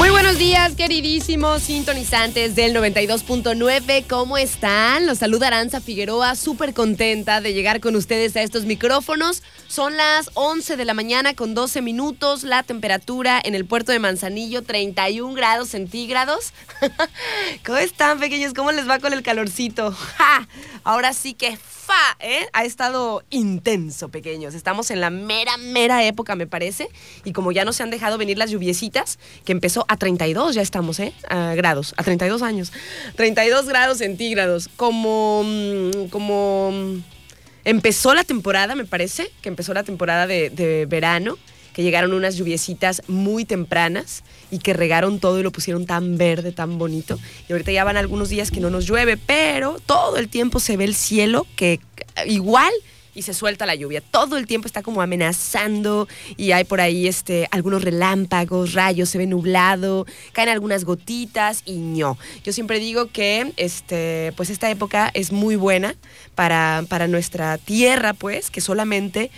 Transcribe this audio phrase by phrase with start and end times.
[0.00, 4.06] Muy buenos días, queridísimos sintonizantes del 92.9.
[4.08, 5.06] ¿Cómo están?
[5.06, 9.42] Los saluda Aranza Figueroa, súper contenta de llegar con ustedes a estos micrófonos.
[9.68, 12.44] Son las 11 de la mañana con 12 minutos.
[12.44, 16.54] La temperatura en el puerto de Manzanillo, 31 grados centígrados.
[17.66, 18.54] ¿Cómo están, pequeños?
[18.54, 19.94] ¿Cómo les va con el calorcito?
[20.82, 21.58] Ahora sí que
[22.20, 22.46] ¿eh?
[22.52, 24.54] Ha estado intenso, pequeños.
[24.54, 26.88] Estamos en la mera, mera época, me parece.
[27.24, 30.62] Y como ya no se han dejado venir las lluviecitas, que empezó a 32, ya
[30.62, 31.12] estamos, ¿eh?
[31.28, 32.72] grados, a 32 años.
[33.16, 34.68] 32 grados centígrados.
[34.76, 35.42] Como.
[35.44, 36.72] Mm, como.
[37.64, 41.36] Empezó la temporada, me parece, que empezó la temporada de verano
[41.82, 46.78] llegaron unas lluviecitas muy tempranas y que regaron todo y lo pusieron tan verde, tan
[46.78, 47.18] bonito.
[47.48, 50.76] Y ahorita ya van algunos días que no nos llueve, pero todo el tiempo se
[50.76, 51.80] ve el cielo que
[52.26, 52.72] igual
[53.14, 54.00] y se suelta la lluvia.
[54.00, 59.18] Todo el tiempo está como amenazando y hay por ahí este, algunos relámpagos, rayos, se
[59.18, 62.18] ve nublado, caen algunas gotitas y no.
[62.44, 65.96] Yo siempre digo que este, pues esta época es muy buena
[66.34, 69.30] para, para nuestra tierra, pues, que solamente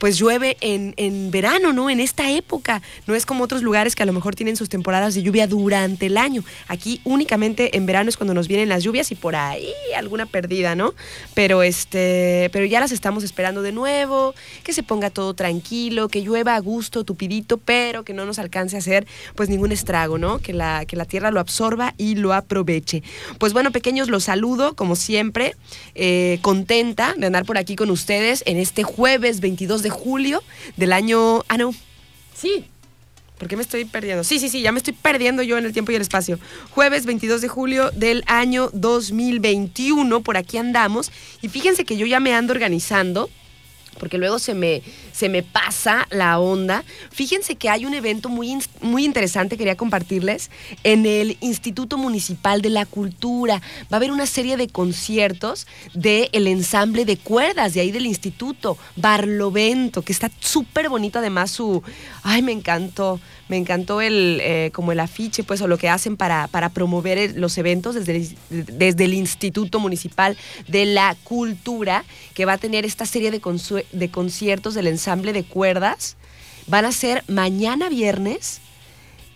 [0.00, 1.90] pues llueve en, en, verano, ¿no?
[1.90, 2.80] En esta época.
[3.06, 6.06] No es como otros lugares que a lo mejor tienen sus temporadas de lluvia durante
[6.06, 6.42] el año.
[6.68, 10.74] Aquí únicamente en verano es cuando nos vienen las lluvias y por ahí alguna perdida,
[10.74, 10.94] ¿no?
[11.34, 14.34] Pero este, pero ya las estamos esperando de nuevo,
[14.64, 18.76] que se ponga todo tranquilo, que llueva a gusto, tupidito, pero que no nos alcance
[18.76, 20.38] a hacer pues ningún estrago, ¿no?
[20.38, 23.02] Que la, que la tierra lo absorba y lo aproveche.
[23.38, 25.56] Pues bueno, pequeños, los saludo como siempre,
[25.94, 30.42] eh, contenta de andar por aquí con ustedes en este jueves 22 de julio
[30.76, 31.44] del año...
[31.48, 31.74] Ah, no.
[32.34, 32.66] Sí.
[33.38, 34.22] ¿Por qué me estoy perdiendo?
[34.22, 36.38] Sí, sí, sí, ya me estoy perdiendo yo en el tiempo y el espacio.
[36.72, 41.10] Jueves 22 de julio del año 2021, por aquí andamos.
[41.40, 43.30] Y fíjense que yo ya me ando organizando
[43.98, 46.84] porque luego se me, se me pasa la onda.
[47.10, 50.50] Fíjense que hay un evento muy, muy interesante, quería compartirles,
[50.84, 53.60] en el Instituto Municipal de la Cultura.
[53.92, 58.06] Va a haber una serie de conciertos del el ensamble de cuerdas de ahí del
[58.06, 61.82] instituto, Barlovento, que está súper bonito además su...
[62.22, 66.16] Ay, me encantó me encantó el, eh, como el afiche, pues, o lo que hacen
[66.16, 68.36] para, para promover los eventos desde el,
[68.78, 70.36] desde el Instituto Municipal
[70.68, 73.42] de la Cultura, que va a tener esta serie de,
[73.92, 76.16] de conciertos del ensamble de cuerdas.
[76.68, 78.60] Van a ser mañana viernes,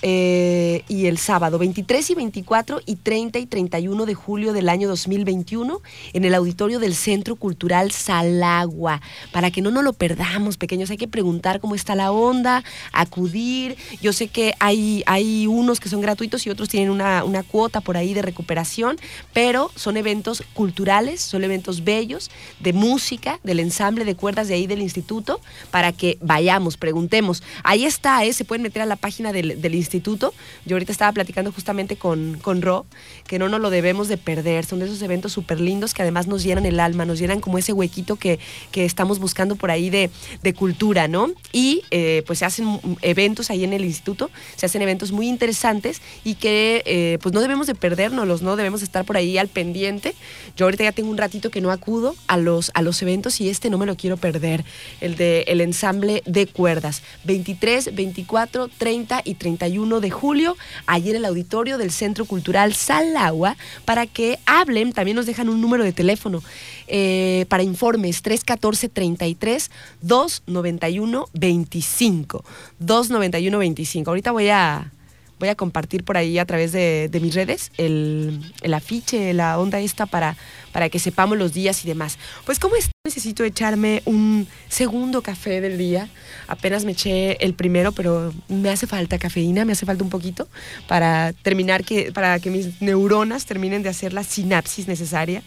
[0.06, 4.86] eh, y el sábado 23 y 24 y 30 y 31 de julio del año
[4.86, 5.80] 2021
[6.12, 9.00] en el auditorio del Centro Cultural Salagua.
[9.32, 12.62] Para que no nos lo perdamos, pequeños, hay que preguntar cómo está la onda,
[12.92, 13.78] acudir.
[14.02, 17.80] Yo sé que hay, hay unos que son gratuitos y otros tienen una, una cuota
[17.80, 18.98] por ahí de recuperación,
[19.32, 24.66] pero son eventos culturales, son eventos bellos, de música, del ensamble de cuerdas de ahí
[24.66, 27.42] del instituto, para que vayamos, preguntemos.
[27.62, 28.34] Ahí está, ¿eh?
[28.34, 30.34] se pueden meter a la página del, del instituto instituto.
[30.66, 32.86] Yo ahorita estaba platicando justamente con, con Ro,
[33.26, 34.64] que no nos lo debemos de perder.
[34.64, 37.58] Son de esos eventos súper lindos que además nos llenan el alma, nos llenan como
[37.58, 38.38] ese huequito que,
[38.72, 40.10] que estamos buscando por ahí de,
[40.42, 41.30] de cultura, ¿no?
[41.52, 46.02] Y eh, pues se hacen eventos ahí en el instituto, se hacen eventos muy interesantes
[46.24, 48.56] y que eh, pues no debemos de perdernos, ¿no?
[48.56, 50.14] Debemos estar por ahí al pendiente.
[50.56, 53.48] Yo ahorita ya tengo un ratito que no acudo a los, a los eventos y
[53.48, 54.64] este no me lo quiero perder,
[55.00, 57.02] el de el ensamble de cuerdas.
[57.24, 60.56] 23, 24, 30 y 31 de julio,
[60.86, 65.60] allí en el auditorio del Centro Cultural Salagua, para que hablen, también nos dejan un
[65.60, 66.42] número de teléfono
[66.86, 69.68] eh, para informes 314-33
[70.04, 72.42] 291-25.
[72.80, 74.08] 291-25.
[74.08, 74.90] Ahorita voy a
[75.38, 80.06] voy a compartir por ahí a través de, mis redes el, afiche, la onda esta
[80.06, 80.36] para,
[80.72, 82.18] para que sepamos los días y demás.
[82.44, 82.74] Pues como
[83.06, 86.08] necesito echarme un segundo café del día.
[86.48, 90.48] Apenas me eché el primero, pero me hace falta cafeína, me hace falta un poquito
[90.88, 95.42] para terminar que para que mis neuronas terminen de hacer la sinapsis necesaria.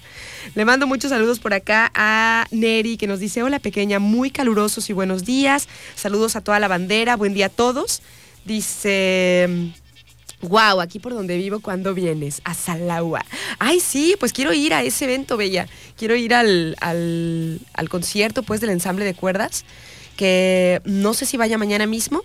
[0.54, 4.90] Le mando muchos saludos por acá a Neri que nos dice, "Hola pequeña, muy calurosos
[4.92, 5.68] y buenos días.
[5.96, 8.04] Saludos a toda la bandera, buen día a todos."
[8.48, 9.74] Dice
[10.42, 12.42] Wow, aquí por donde vivo, ¿cuándo vienes?
[12.44, 13.26] A Salagua.
[13.60, 15.68] Ay, sí, pues quiero ir a ese evento, Bella.
[15.98, 19.66] Quiero ir al, al, concierto, pues, del ensamble de cuerdas,
[20.16, 22.22] que no sé si vaya mañana mismo,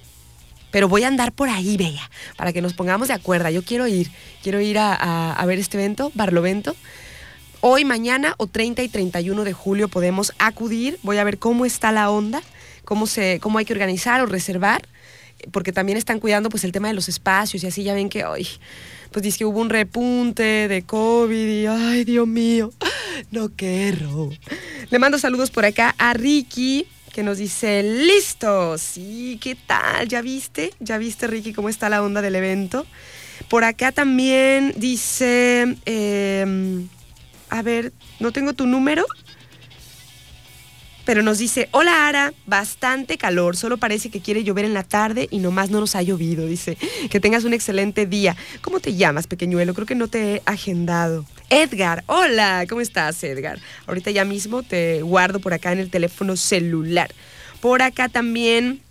[0.70, 3.48] pero voy a andar por ahí, Bella, para que nos pongamos de acuerdo.
[3.48, 4.10] Yo quiero ir,
[4.42, 6.76] quiero ir a, a- a ver este evento, Barlovento.
[7.62, 10.98] Hoy, mañana o 30 y 31 de julio podemos acudir.
[11.02, 12.42] Voy a ver cómo está la onda,
[12.84, 14.82] cómo, se, cómo hay que organizar o reservar,
[15.50, 18.24] porque también están cuidando pues el tema de los espacios y así ya ven que
[18.24, 18.46] hoy,
[19.10, 22.72] pues dice que hubo un repunte de COVID y ay, Dios mío,
[23.30, 24.30] no quiero.
[24.90, 30.08] Le mando saludos por acá a Ricky que nos dice, listo, sí, ¿qué tal?
[30.08, 30.72] ¿Ya viste?
[30.80, 32.86] ¿Ya viste, Ricky, cómo está la onda del evento?
[33.48, 36.86] Por acá también dice, eh,
[37.50, 39.04] a ver, no tengo tu número,
[41.04, 45.28] pero nos dice, hola Ara, bastante calor, solo parece que quiere llover en la tarde
[45.30, 46.76] y nomás no nos ha llovido, dice,
[47.10, 48.36] que tengas un excelente día.
[48.60, 49.74] ¿Cómo te llamas, pequeñuelo?
[49.74, 51.24] Creo que no te he agendado.
[51.50, 53.58] Edgar, hola, ¿cómo estás, Edgar?
[53.86, 57.12] Ahorita ya mismo te guardo por acá en el teléfono celular.
[57.60, 58.81] Por acá también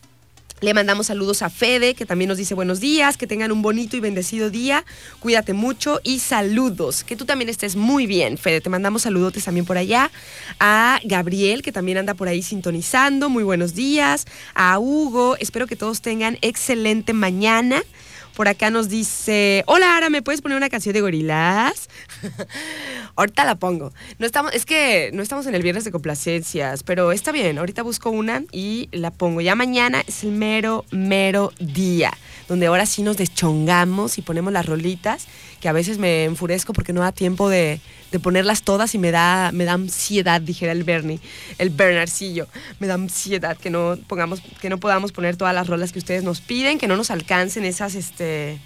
[0.61, 3.97] le mandamos saludos a Fede, que también nos dice buenos días, que tengan un bonito
[3.97, 4.85] y bendecido día,
[5.19, 9.65] cuídate mucho y saludos, que tú también estés muy bien, Fede, te mandamos saludotes también
[9.65, 10.11] por allá,
[10.59, 15.75] a Gabriel, que también anda por ahí sintonizando, muy buenos días, a Hugo, espero que
[15.75, 17.81] todos tengan excelente mañana.
[18.41, 21.89] Por acá nos dice, hola Ara, ¿me puedes poner una canción de gorilas?
[23.15, 23.93] ahorita la pongo.
[24.17, 27.83] No estamos, es que no estamos en el viernes de complacencias, pero está bien, ahorita
[27.83, 29.41] busco una y la pongo.
[29.41, 32.17] Ya mañana es el mero, mero día,
[32.47, 35.27] donde ahora sí nos deschongamos y ponemos las rolitas,
[35.59, 37.79] que a veces me enfurezco porque no da tiempo de,
[38.11, 41.19] de ponerlas todas y me da, me da ansiedad, dijera el Bernie,
[41.57, 42.47] el Bernarcillo.
[42.79, 46.23] Me da ansiedad que no pongamos, que no podamos poner todas las rolas que ustedes
[46.23, 48.59] nos piden, que no nos alcancen esas, este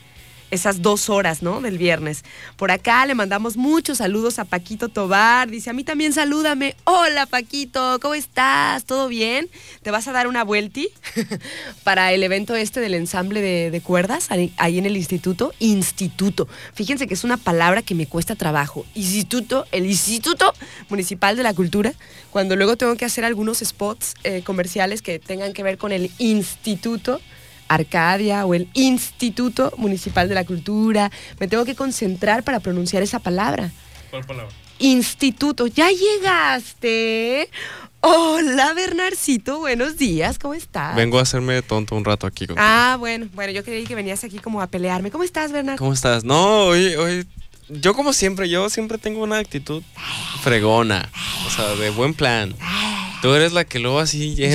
[0.51, 1.61] esas dos horas, ¿no?
[1.61, 2.23] Del viernes.
[2.57, 5.49] Por acá le mandamos muchos saludos a Paquito Tobar.
[5.49, 6.75] Dice, a mí también salúdame.
[6.83, 8.85] Hola, Paquito, ¿cómo estás?
[8.85, 9.49] ¿Todo bien?
[9.81, 10.89] ¿Te vas a dar una vuelti
[11.83, 15.53] para el evento este del ensamble de, cuerdas ahí en el instituto?
[15.59, 16.47] Instituto.
[16.73, 18.85] Fíjense que es una palabra que me cuesta trabajo.
[18.95, 20.53] Instituto, el Instituto
[20.89, 21.93] Municipal de la Cultura.
[22.31, 26.11] Cuando luego tengo que hacer algunos spots eh, comerciales que tengan que ver con el
[26.17, 27.21] instituto.
[27.67, 31.11] Arcadia o el Instituto Municipal de la Cultura.
[31.39, 33.71] Me tengo que concentrar para pronunciar esa palabra.
[34.09, 34.53] ¿Cuál palabra?
[34.79, 35.67] Instituto.
[35.67, 37.49] ¿Ya llegaste?
[38.01, 39.59] Hola, Bernarcito.
[39.59, 40.37] Buenos días.
[40.37, 40.95] ¿Cómo estás?
[40.95, 42.45] Vengo a hacerme tonto un rato aquí.
[42.45, 42.63] contigo.
[42.63, 43.27] Ah, bueno.
[43.33, 45.11] Bueno, yo creí que venías aquí como a pelearme.
[45.11, 45.79] ¿Cómo estás, Bernardo?
[45.79, 46.23] ¿Cómo estás?
[46.23, 47.25] No, hoy, hoy,
[47.69, 49.81] yo como siempre, yo siempre tengo una actitud
[50.41, 51.09] fregona,
[51.47, 52.53] o sea, de buen plan.
[53.25, 54.49] Tú eres la que luego así Ya y-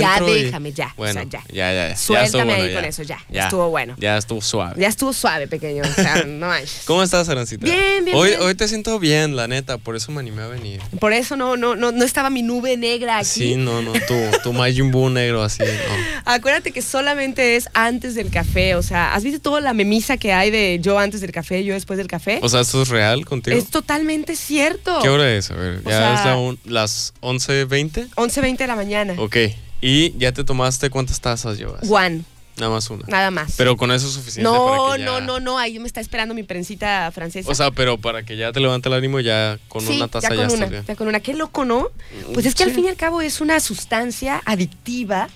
[0.45, 1.43] déjame, ya, o Bueno, sea, ya.
[1.53, 1.89] ya, ya, ya.
[1.91, 2.75] Ya Suéltame bueno, ahí ya.
[2.77, 3.19] con eso, ya.
[3.33, 3.95] Estuvo bueno.
[3.99, 4.81] Ya estuvo suave.
[4.81, 5.83] Ya estuvo suave, pequeño.
[5.83, 6.83] O sea, no manches.
[6.87, 7.65] ¿Cómo estás, Arancita?
[7.65, 8.41] Bien, bien, Hoy, bien.
[8.43, 10.81] hoy te siento bien, la neta, por eso me animé a venir.
[11.01, 13.27] Por eso no, no, no, no estaba mi nube negra aquí.
[13.29, 16.23] Sí, no, no, tu, tu Majin Buu negro así, no.
[16.25, 18.75] Acuérdate que solamente es antes del café.
[18.77, 21.75] O sea, ¿has visto toda la memisa que hay de yo antes del café, yo
[21.75, 22.39] después del café?
[22.43, 23.57] O sea, ¿esto es real contigo?
[23.57, 24.99] es totalmente cierto.
[25.03, 25.51] ¿Qué hora es?
[25.51, 28.09] A ver, O ¿ya sea- es la un- las 11.20?
[28.17, 29.15] 11.20 de la mañana.
[29.19, 29.37] Ok.
[29.81, 31.89] ¿Y ya te tomaste cuántas tazas llevas?
[31.91, 32.23] One,
[32.59, 33.05] Nada más una.
[33.09, 33.55] nada más.
[33.57, 35.07] Pero con eso es suficiente no, para que ya...
[35.07, 37.51] no, no, no, ahí me está esperando mi prensita francesa.
[37.51, 40.29] O sea, pero para que ya te levante el ánimo, ya con Sí, una taza
[40.35, 40.85] ya con una, bien.
[40.87, 41.21] ya con una.
[41.21, 41.89] Qué loco, ¿no?
[42.35, 45.29] Pues es que al fin y al cabo es una sustancia adictiva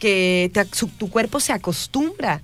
[0.00, 2.42] que te ac- su- tu cuerpo se acostumbra.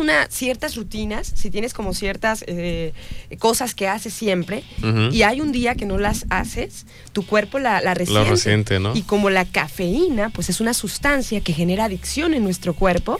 [0.00, 2.92] Una ciertas rutinas, si tienes como ciertas eh,
[3.38, 4.62] cosas que haces siempre
[5.12, 8.78] y hay un día que no las haces, tu cuerpo la, la resiente.
[8.80, 8.94] ¿no?
[8.96, 13.18] Y como la cafeína, pues es una sustancia que genera adicción en nuestro cuerpo,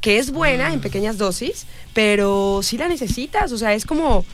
[0.00, 0.74] que es buena Mm.
[0.74, 4.24] en pequeñas dosis, pero sí la necesitas, o sea, es como,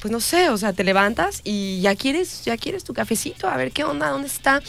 [0.00, 3.56] pues no sé, o sea, te levantas y ya quieres, ya quieres tu cafecito, a
[3.56, 4.62] ver qué onda, dónde está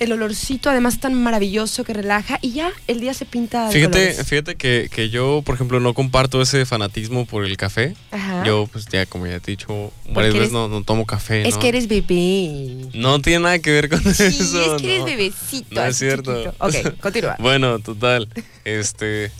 [0.00, 3.98] el olorcito, además tan maravilloso que relaja y ya el día se pinta de Fíjate,
[4.08, 4.26] colores.
[4.28, 7.94] fíjate que, que yo, por ejemplo, no comparto ese fanatismo por el café.
[8.10, 8.44] Ajá.
[8.44, 11.46] Yo, pues ya, como ya te he dicho varias veces, no, no tomo café.
[11.48, 11.60] es ¿no?
[11.60, 12.88] que eres bebé.
[12.94, 14.76] No tiene nada que ver con Sí, eso.
[14.76, 15.04] es que eres no.
[15.06, 15.74] bebecito.
[15.74, 16.44] No es cierto.
[16.44, 16.54] chiquito.
[16.64, 17.36] Ok, continúa.
[17.38, 18.28] bueno, total.
[18.64, 19.30] Este.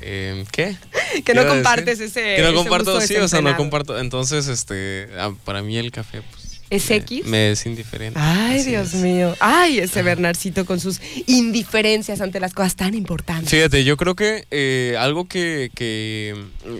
[0.00, 0.76] em, ¿Qué?
[1.14, 1.56] que ¿Qué no decir?
[1.56, 2.20] compartes ese.
[2.36, 3.98] Que no ese comparto, sí, o sea, no comparto.
[3.98, 6.45] Entonces, este, ah, para mí el café, pues.
[6.70, 7.24] ¿Es X?
[7.26, 8.18] Me es indiferente.
[8.20, 9.00] Ay, Así Dios es.
[9.00, 9.34] mío.
[9.40, 13.50] Ay, ese Bernarcito con sus indiferencias ante las cosas tan importantes.
[13.50, 16.34] Fíjate, yo creo que eh, algo que, que,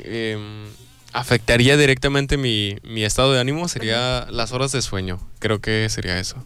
[0.04, 0.64] em,
[1.12, 5.20] afectaría directamente mi, mi estado de ánimo sería las horas de sueño.
[5.38, 6.36] Creo que sería eso.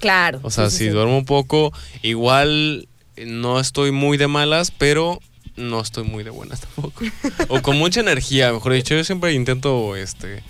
[0.00, 0.38] Claro.
[0.42, 0.90] O sea, sí, si sí.
[0.90, 1.72] duermo poco,
[2.02, 5.20] igual no estoy muy de malas, pero
[5.56, 7.04] no estoy muy de buenas tampoco.
[7.48, 8.94] o con mucha energía, mejor dicho.
[8.94, 10.42] Yo siempre intento, este,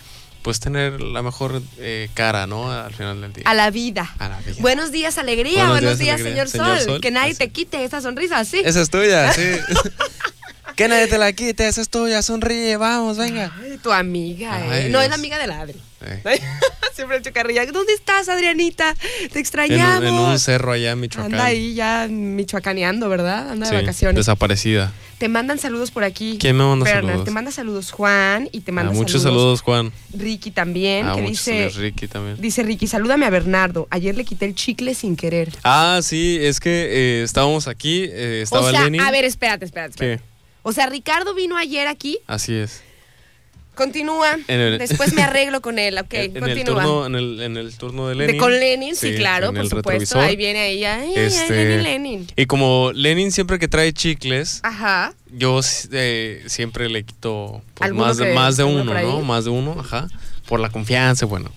[0.44, 2.70] pues tener la mejor eh, cara, ¿no?
[2.70, 3.44] Al final del día.
[3.46, 4.14] A la vida.
[4.18, 4.56] A la vida.
[4.60, 5.68] Buenos días, alegría.
[5.68, 6.64] Buenos, Buenos días, días, señor, alegría.
[6.66, 6.84] Señor Sol.
[6.84, 7.38] Sol, Que nadie así.
[7.38, 8.60] te quite esa sonrisa, ¿sí?
[8.62, 9.42] Esa es tuya, sí.
[10.76, 13.52] Que nadie te la quite, esa es tuya, sonríe, vamos, venga.
[13.62, 14.90] Ay, tu amiga, ¿eh?
[14.90, 15.80] No, es la amiga de la Adri.
[16.06, 16.22] Eh,
[16.94, 17.66] Siempre hecho carrilla.
[17.66, 18.94] ¿Dónde estás, Adrianita?
[18.94, 19.98] Te En, extrañamos.
[20.02, 21.32] un, en un cerro allá en Michoacán.
[21.32, 23.50] Anda ahí ya michoacaneando, ¿verdad?
[23.50, 24.14] Anda de Sí, vacaciones.
[24.16, 24.92] Desaparecida.
[25.18, 26.36] Te mandan saludos por aquí.
[26.40, 27.24] ¿Quién me manda Bernard, saludos?
[27.24, 29.92] Te manda saludos Juan y te Ah, manda muchos saludos, Juan.
[30.12, 32.36] Ricky también, Ah, que dice, Ricky también.
[32.40, 33.88] dice Ricky, salúdame a Bernardo.
[33.90, 35.50] Ayer le quité el chicle sin querer.
[35.64, 36.70] Ah, sí, es que
[37.20, 39.90] eh, estábamos aquí, eh, estaba o sea, a ver, espérate, espérate.
[39.94, 40.22] espérate.
[40.22, 40.28] ¿Qué?
[40.62, 42.18] O sea, Ricardo vino ayer aquí.
[42.26, 42.82] Así es.
[43.74, 44.36] Continúa.
[44.48, 45.98] En el- Después me arreglo con él.
[45.98, 46.82] Ok, en, en el continúa.
[46.84, 48.40] turno, en, el, en el turno de De Lenin.
[48.40, 49.90] con Lenin, sí, claro, por supuesto.
[49.90, 50.20] retrovisor.
[50.20, 52.26] Ahí viene ay, Este, Lenin.
[52.36, 55.14] Y como Lenin siempre que trae chicles, Ajá.
[55.32, 55.60] yo
[55.92, 58.94] eh, siempre le quito pues, ¿Alguno más, de, más de uno?
[58.94, 59.20] ¿no?
[59.22, 60.08] Más de uno, ajá.
[60.48, 61.50] Por la confianza, bueno.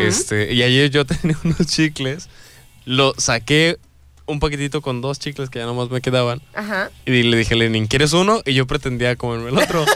[0.00, 2.28] Este Y ayer yo tenía unos chicles,
[2.84, 3.78] lo saqué
[4.26, 6.40] un paquetito con dos chicles que ya nomás me quedaban.
[6.54, 6.90] Ajá.
[7.04, 8.40] Y le dije a Lenin, ¿quieres uno?
[8.46, 9.84] Y yo pretendía comerme el otro.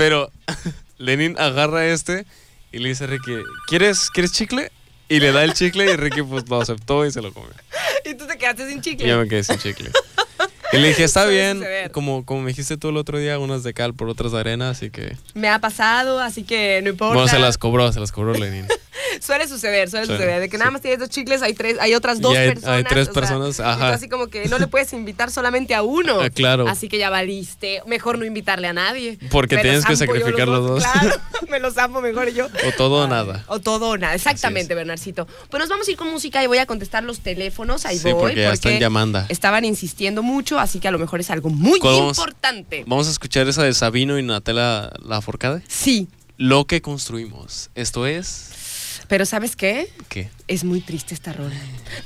[0.00, 0.32] Pero
[0.96, 2.24] Lenin agarra este
[2.72, 3.32] y le dice a Ricky,
[3.66, 4.72] ¿quieres, ¿quieres chicle?
[5.10, 7.50] Y le da el chicle y Ricky pues lo aceptó y se lo comió.
[8.06, 9.06] Y tú te quedaste sin Y chicle.
[9.06, 9.90] yo me quedé sin chicle.
[10.72, 13.74] Y le dije, está bien, como, como me dijiste tú el otro día, unas de
[13.74, 15.18] cal por otras de arena, así que...
[15.34, 17.14] Me ha pasado, así que no importa.
[17.14, 18.66] Bueno, se las cobró, se las cobró Lenin.
[19.20, 20.40] Suele suceder, suele Sí, suceder.
[20.40, 20.58] De que sí.
[20.58, 22.84] nada más tienes dos chicles, hay tres, hay otras dos Y hay- hay personas.
[22.88, 23.92] tres o personas, ajá.
[23.94, 26.20] así como que no le puedes invitar solamente a uno.
[26.20, 26.66] Ah, claro.
[26.68, 27.82] Así que ya valiste.
[27.86, 29.18] Mejor no invitarle a nadie.
[29.30, 30.82] Porque Me tienes que sacrificar los dos.
[30.84, 31.16] Claro,
[31.50, 32.46] me los zampo mejor yo.
[32.46, 33.44] O todo o nada.
[33.48, 35.26] O todo o nada, exactamente, Bernarcito.
[35.50, 37.86] Pues nos vamos a ir con música y voy a contestar los teléfonos.
[37.86, 38.20] Ahí Sí, voy.
[38.20, 39.24] porque ya están llamando.
[39.28, 42.84] Estaban insistiendo mucho, así que a lo mejor es algo muy importante.
[42.86, 45.62] Vamos a escuchar esa de Sabino y Natela Laforcade.
[45.68, 47.68] Sí, Lo que construimos.
[47.74, 48.50] Esto es...
[49.10, 49.88] pero ¿sabes qué?
[50.08, 50.30] ¿Qué?
[50.46, 51.56] Es muy triste esta rola.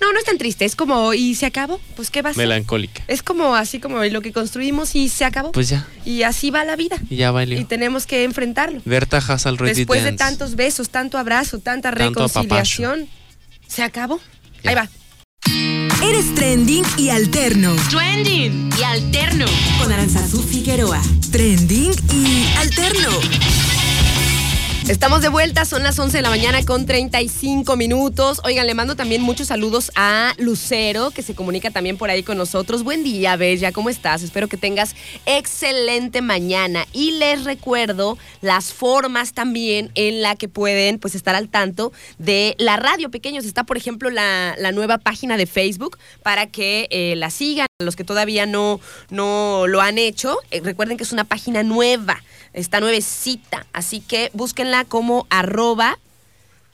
[0.01, 1.79] No, no es tan triste, es como, ¿y se acabó?
[1.97, 2.43] Pues ¿qué va a ser?
[2.43, 3.05] Melancólica.
[3.09, 5.53] Es como así como lo que construimos y se acabó.
[5.53, 5.87] Pues ya.
[6.07, 6.97] y así va la vida.
[7.11, 7.61] Y ya valió.
[7.61, 8.81] Y tenemos que enfrentarlo.
[8.87, 13.07] Berta Hassel Ready Después de tantos besos, tanto abrazo, tanta Tanto reconciliación,
[13.69, 14.19] se acabó.
[14.63, 14.71] Ya.
[14.71, 14.89] Ahí va.
[16.03, 17.77] Eres trending y alterno.
[17.91, 19.45] Trending y alterno
[19.79, 21.03] con Aranzazú Figueroa.
[21.31, 23.84] Trending y alterno.
[24.87, 28.43] Estamos de vuelta, son las 11 de la mañana con 35 minutos.
[28.45, 32.37] Oigan, le mando también muchos saludos a Lucero, que se comunica también por ahí con
[32.37, 32.83] nosotros.
[32.85, 34.23] Buen día, Bella, ¿cómo estás?
[34.23, 36.87] Espero que tengas excelente mañana.
[36.93, 42.55] Y les recuerdo las formas también en la que pueden pues estar al tanto de
[42.59, 43.47] la radio pequeños.
[43.47, 47.67] Está, por ejemplo, la, la nueva página de Facebook para que eh, la sigan.
[47.83, 52.23] Los que todavía no, no lo han hecho, eh, recuerden que es una página nueva,
[52.55, 55.99] está nuevecita, así que búsquenla como arroba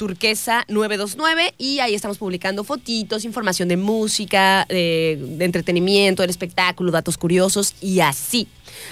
[0.00, 7.19] turquesa 929 y ahí estamos publicando fotitos, información de música, de, entretenimiento, del espectáculo, datos
[7.19, 8.49] curiosos y así.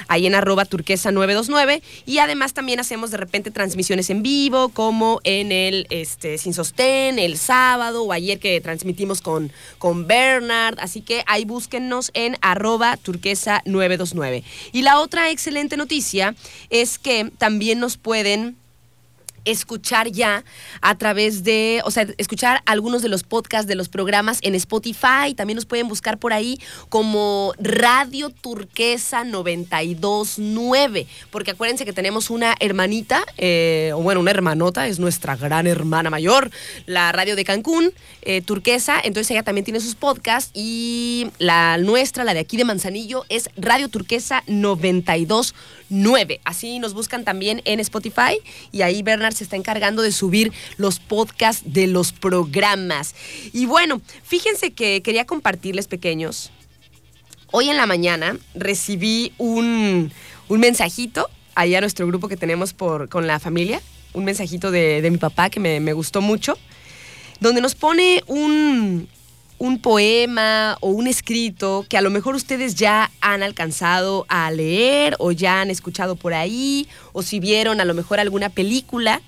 [0.06, 5.20] Ahí en arroba turquesa 929 y además también hacemos de repente transmisiones en vivo como
[5.24, 10.78] en el este, Sin Sostén, el sábado o ayer que transmitimos con, con Bernard.
[10.78, 14.44] Así que ahí búsquennos en arroba turquesa 929.
[14.72, 16.34] Y la otra excelente noticia
[16.68, 18.58] es que también nos pueden
[19.50, 20.44] escuchar ya
[20.80, 25.34] a través de, o sea, escuchar algunos de los podcasts de los programas en Spotify.
[25.36, 32.54] También nos pueden buscar por ahí como Radio Turquesa 929, porque acuérdense que tenemos una
[32.60, 36.50] hermanita, eh, o bueno, una hermanota, es nuestra gran hermana mayor,
[36.86, 39.00] la radio de Cancún, eh, Turquesa.
[39.02, 43.48] Entonces ella también tiene sus podcasts y la nuestra, la de aquí de Manzanillo, es
[43.56, 46.40] Radio Turquesa 929.
[46.44, 48.38] Así nos buscan también en Spotify
[48.72, 53.14] y ahí Bernard se está encargando de subir los podcasts de los programas.
[53.52, 56.50] Y bueno, fíjense que quería compartirles pequeños.
[57.50, 60.12] Hoy en la mañana recibí un,
[60.48, 63.80] un mensajito ahí a nuestro grupo que tenemos por, con la familia,
[64.12, 66.58] un mensajito de, de mi papá que me, me gustó mucho,
[67.40, 69.08] donde nos pone un,
[69.58, 75.16] un poema o un escrito que a lo mejor ustedes ya han alcanzado a leer
[75.18, 79.20] o ya han escuchado por ahí, o si vieron a lo mejor alguna película,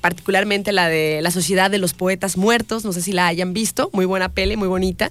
[0.00, 3.90] particularmente la de La Sociedad de los Poetas Muertos, no sé si la hayan visto,
[3.92, 5.10] muy buena peli, muy bonita.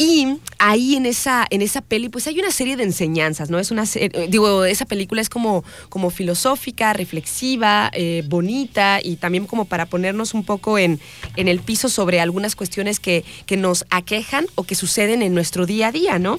[0.00, 3.58] Y ahí en esa, en esa peli, pues hay una serie de enseñanzas, ¿no?
[3.58, 9.46] Es una serie, digo, esa película es como, como filosófica, reflexiva, eh, bonita y también
[9.46, 11.00] como para ponernos un poco en,
[11.34, 15.66] en el piso sobre algunas cuestiones que, que nos aquejan o que suceden en nuestro
[15.66, 16.38] día a día, ¿no?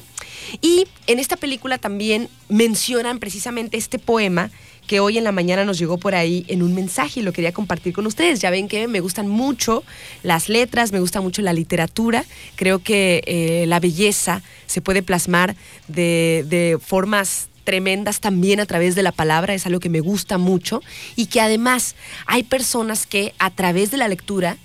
[0.61, 4.51] Y en esta película también mencionan precisamente este poema
[4.89, 7.51] que hoy en la mañana nos llegó por ahí en un mensaje y lo quería
[7.51, 8.39] compartir con ustedes.
[8.39, 9.83] Ya ven que me gustan mucho
[10.23, 12.25] las letras, me gusta mucho la literatura.
[12.55, 15.55] Creo que eh, la belleza se puede plasmar
[15.87, 20.39] de, de formas tremendas también a través de la palabra, es algo que me gusta
[20.39, 20.81] mucho
[21.15, 24.57] y que además hay personas que a través de la lectura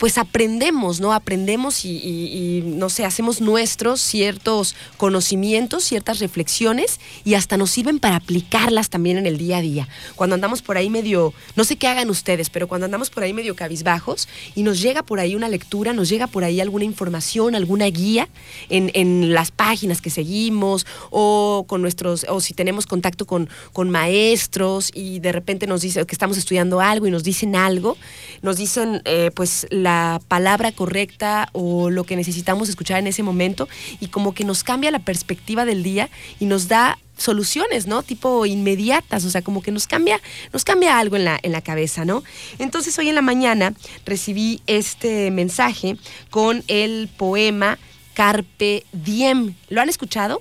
[0.00, 1.12] pues aprendemos, ¿no?
[1.12, 8.16] Aprendemos y, no sé, hacemos nuestros ciertos conocimientos, ciertas reflexiones y hasta nos sirven para
[8.16, 9.88] aplicarlas también en el día a día.
[10.16, 13.34] Cuando andamos por ahí medio, no sé qué hagan ustedes, pero cuando andamos por ahí
[13.34, 17.54] medio cabizbajos y nos llega por ahí una lectura, nos llega por ahí alguna información,
[17.54, 18.26] alguna guía
[18.70, 23.90] en, en las páginas que seguimos o con nuestros, o si tenemos contacto con, con
[23.90, 27.98] maestros y de repente nos dicen que estamos estudiando algo y nos dicen algo,
[28.40, 33.24] nos dicen eh, pues la la palabra correcta o lo que necesitamos escuchar en ese
[33.24, 33.68] momento
[33.98, 38.02] y como que nos cambia la perspectiva del día y nos da soluciones, ¿no?
[38.02, 40.20] Tipo inmediatas, o sea, como que nos cambia,
[40.52, 42.22] nos cambia algo en la, en la cabeza, ¿no?
[42.58, 43.74] Entonces hoy en la mañana
[44.06, 45.96] recibí este mensaje
[46.30, 47.78] con el poema
[48.14, 49.54] Carpe Diem.
[49.68, 50.40] ¿Lo han escuchado?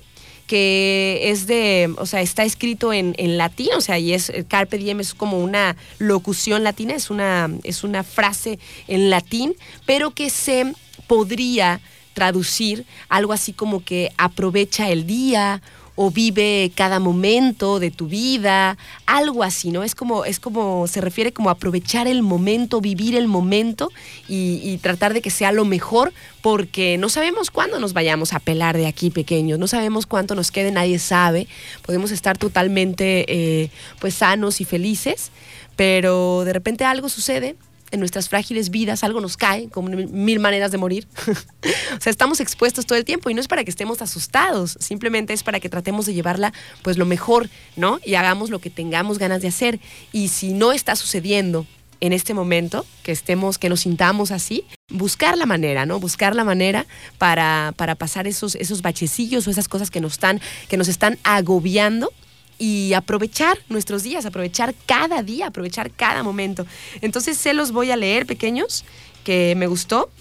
[0.49, 4.99] Que es de, o sea, está escrito en, latín, o sea, y es carpe diem
[4.99, 9.53] es como una locución latina, es una, es una frase en latín,
[9.85, 10.73] pero que se
[11.05, 11.81] podría
[12.15, 15.61] traducir algo así como que aprovecha el día
[16.01, 19.83] o vive cada momento de tu vida, algo así, ¿no?
[19.83, 23.89] Es como, es como, se refiere como aprovechar el momento, vivir el momento
[24.25, 28.77] y, tratar de que sea lo mejor, porque no sabemos cuándo nos vayamos a pelar
[28.77, 31.49] de aquí pequeños, no sabemos cuánto nos quede, nadie sabe,
[31.85, 35.31] podemos estar totalmente eh, pues sanos y felices,
[35.75, 37.57] pero de repente algo sucede
[37.91, 41.07] en nuestras frágiles vidas, algo nos cae, como mil maneras de morir.
[41.27, 45.33] o sea, estamos expuestos todo el tiempo y no es para que estemos asustados, simplemente
[45.33, 47.99] es para que tratemos de llevarla pues lo mejor, ¿no?
[48.05, 49.79] Y hagamos lo que tengamos ganas de hacer.
[50.11, 51.65] Y si no está sucediendo
[52.01, 55.99] en este momento, que estemos, que nos sintamos así, buscar la manera, ¿no?
[55.99, 56.85] Buscar la manera
[57.17, 61.17] para, para pasar esos, esos bachecillos o esas cosas que nos están, que nos están
[61.23, 62.11] agobiando
[62.59, 66.67] y aprovechar nuestros días, aprovechar cada día, aprovechar cada momento.
[67.01, 68.83] Entonces se los voy a leer, pequeños,
[69.23, 70.11] que me gustó.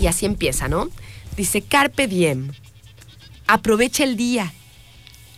[0.00, 0.88] Y así empieza, ¿no?
[1.36, 2.52] Dice, Carpe Diem,
[3.46, 4.52] aprovecha el día,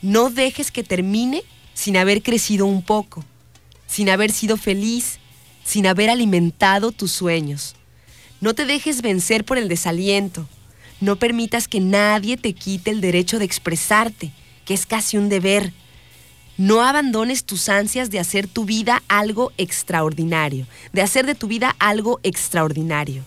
[0.03, 1.43] no dejes que termine
[1.75, 3.25] sin haber crecido un poco,
[3.87, 5.19] sin haber sido feliz,
[5.65, 7.75] sin haber alimentado tus sueños.
[8.41, 10.47] No te dejes vencer por el desaliento,
[11.01, 14.33] no permitas que nadie te quite el derecho de expresarte,
[14.67, 15.73] que es casi un deber
[16.57, 21.75] no abandones tus ansias de hacer tu vida algo extraordinario, de hacer de tu vida
[21.79, 23.25] algo extraordinario.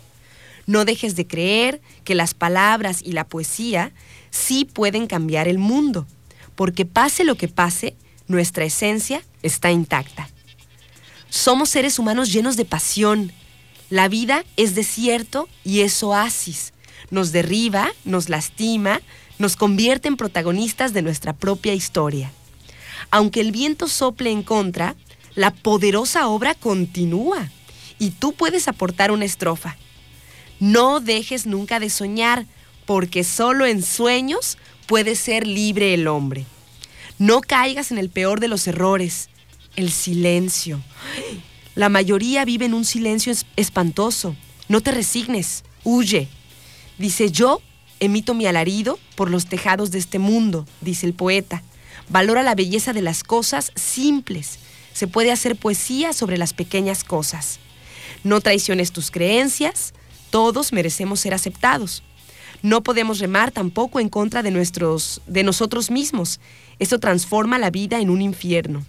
[0.66, 3.92] No dejes de creer que las palabras y la poesía
[4.30, 6.06] sí pueden cambiar el mundo,
[6.56, 7.96] porque pase lo que pase,
[8.28, 10.30] nuestra esencia está intacta.
[11.30, 13.32] Somos seres humanos llenos de pasión.
[13.90, 16.74] La vida es desierto y es oasis.
[17.10, 19.02] Nos derriba, nos lastima,
[19.40, 22.32] nos convierte en protagonistas de nuestra propia historia.
[23.12, 24.96] Aunque el viento sople en contra,
[25.36, 27.50] la poderosa obra continúa
[28.00, 29.78] y tú puedes aportar una estrofa.
[30.60, 32.46] No dejes nunca de soñar,
[32.86, 36.46] porque solo en sueños puede ser libre el hombre.
[37.18, 39.30] No caigas en el peor de los errores,
[39.76, 40.82] el silencio.
[41.76, 44.36] La mayoría vive en un silencio espantoso.
[44.68, 46.28] No te resignes, huye.
[46.98, 47.62] Dice yo,
[48.00, 51.64] emito mi alarido por los tejados de este mundo, dice el poeta.
[52.10, 54.60] Valora la belleza de las cosas simples.
[54.94, 57.60] Se puede hacer poesía sobre las pequeñas cosas.
[58.24, 59.94] No traiciones tus creencias.
[60.30, 62.04] Todos merecemos ser aceptados.
[62.62, 66.40] No podemos remar tampoco en contra de, nuestros, de nosotros mismos.
[66.80, 68.86] Eso transforma la vida en un infierno.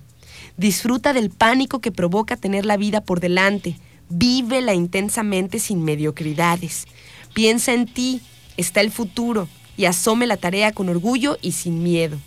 [0.56, 3.76] Disfruta del pánico que provoca tener la vida por delante.
[4.08, 6.86] Vívela intensamente sin mediocridades.
[7.34, 8.20] Piensa en ti,
[8.56, 12.18] está el futuro, y asome la tarea con orgullo y sin miedo.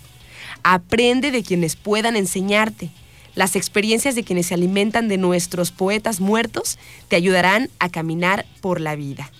[0.62, 2.90] Aprende de quienes puedan enseñarte.
[3.34, 8.80] Las experiencias de quienes se alimentan de nuestros poetas muertos te ayudarán a caminar por
[8.80, 9.30] la vida.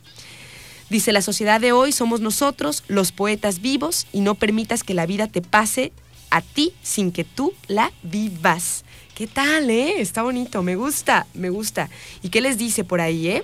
[0.91, 5.05] Dice, la sociedad de hoy somos nosotros, los poetas vivos, y no permitas que la
[5.05, 5.93] vida te pase
[6.31, 8.85] a ti sin que tú la vivas.
[9.15, 10.01] ¿Qué tal, eh?
[10.01, 11.91] Está bonito, me gusta, me gusta.
[12.23, 13.43] ¿Y qué les dice por ahí, eh?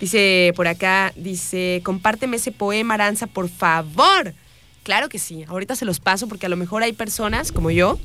[0.00, 4.34] Dice por acá, dice, compárteme ese poema, Aranza, por favor.
[4.84, 7.98] Claro que sí, ahorita se los paso porque a lo mejor hay personas como yo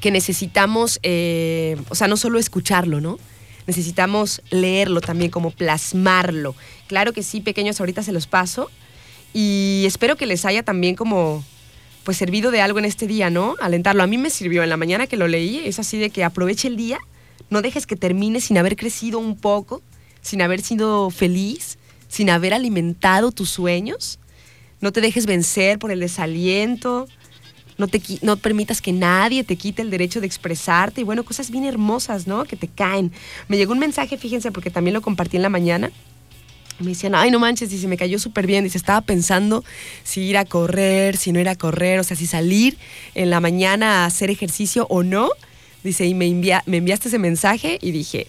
[0.00, 3.18] que necesitamos, eh, o sea, no solo escucharlo, ¿no?
[3.66, 6.54] Necesitamos leerlo también, como plasmarlo.
[6.86, 8.70] Claro que sí, pequeños, ahorita se los paso.
[9.34, 11.44] Y espero que les haya también como,
[12.04, 13.56] pues servido de algo en este día, ¿no?
[13.60, 14.02] Alentarlo.
[14.02, 16.68] A mí me sirvió en la mañana que lo leí, es así de que aproveche
[16.68, 16.98] el día,
[17.50, 19.82] no dejes que termine sin haber crecido un poco,
[20.22, 24.18] sin haber sido feliz, sin haber alimentado tus sueños.
[24.80, 27.08] No te dejes vencer por el desaliento,
[27.78, 31.50] no, te, no permitas que nadie te quite el derecho de expresarte y bueno, cosas
[31.50, 32.44] bien hermosas, ¿no?
[32.44, 33.12] Que te caen.
[33.46, 35.90] Me llegó un mensaje, fíjense, porque también lo compartí en la mañana.
[36.80, 38.64] Me decían, ay, no manches, dice, me cayó súper bien.
[38.64, 39.64] Dice, estaba pensando
[40.02, 42.76] si ir a correr, si no ir a correr, o sea, si salir
[43.14, 45.30] en la mañana a hacer ejercicio o no.
[45.84, 48.26] Dice, y me, envía, me enviaste ese mensaje y dije,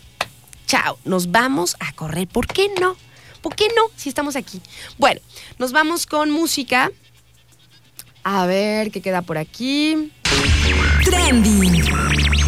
[0.67, 2.27] chao, nos vamos a correr.
[2.27, 2.95] ¿Por qué no?
[3.41, 3.83] ¿Por qué no?
[3.95, 4.61] Si estamos aquí.
[4.97, 5.21] Bueno,
[5.57, 6.91] nos vamos con música.
[8.23, 10.11] A ver qué queda por aquí.
[11.03, 12.38] Trending.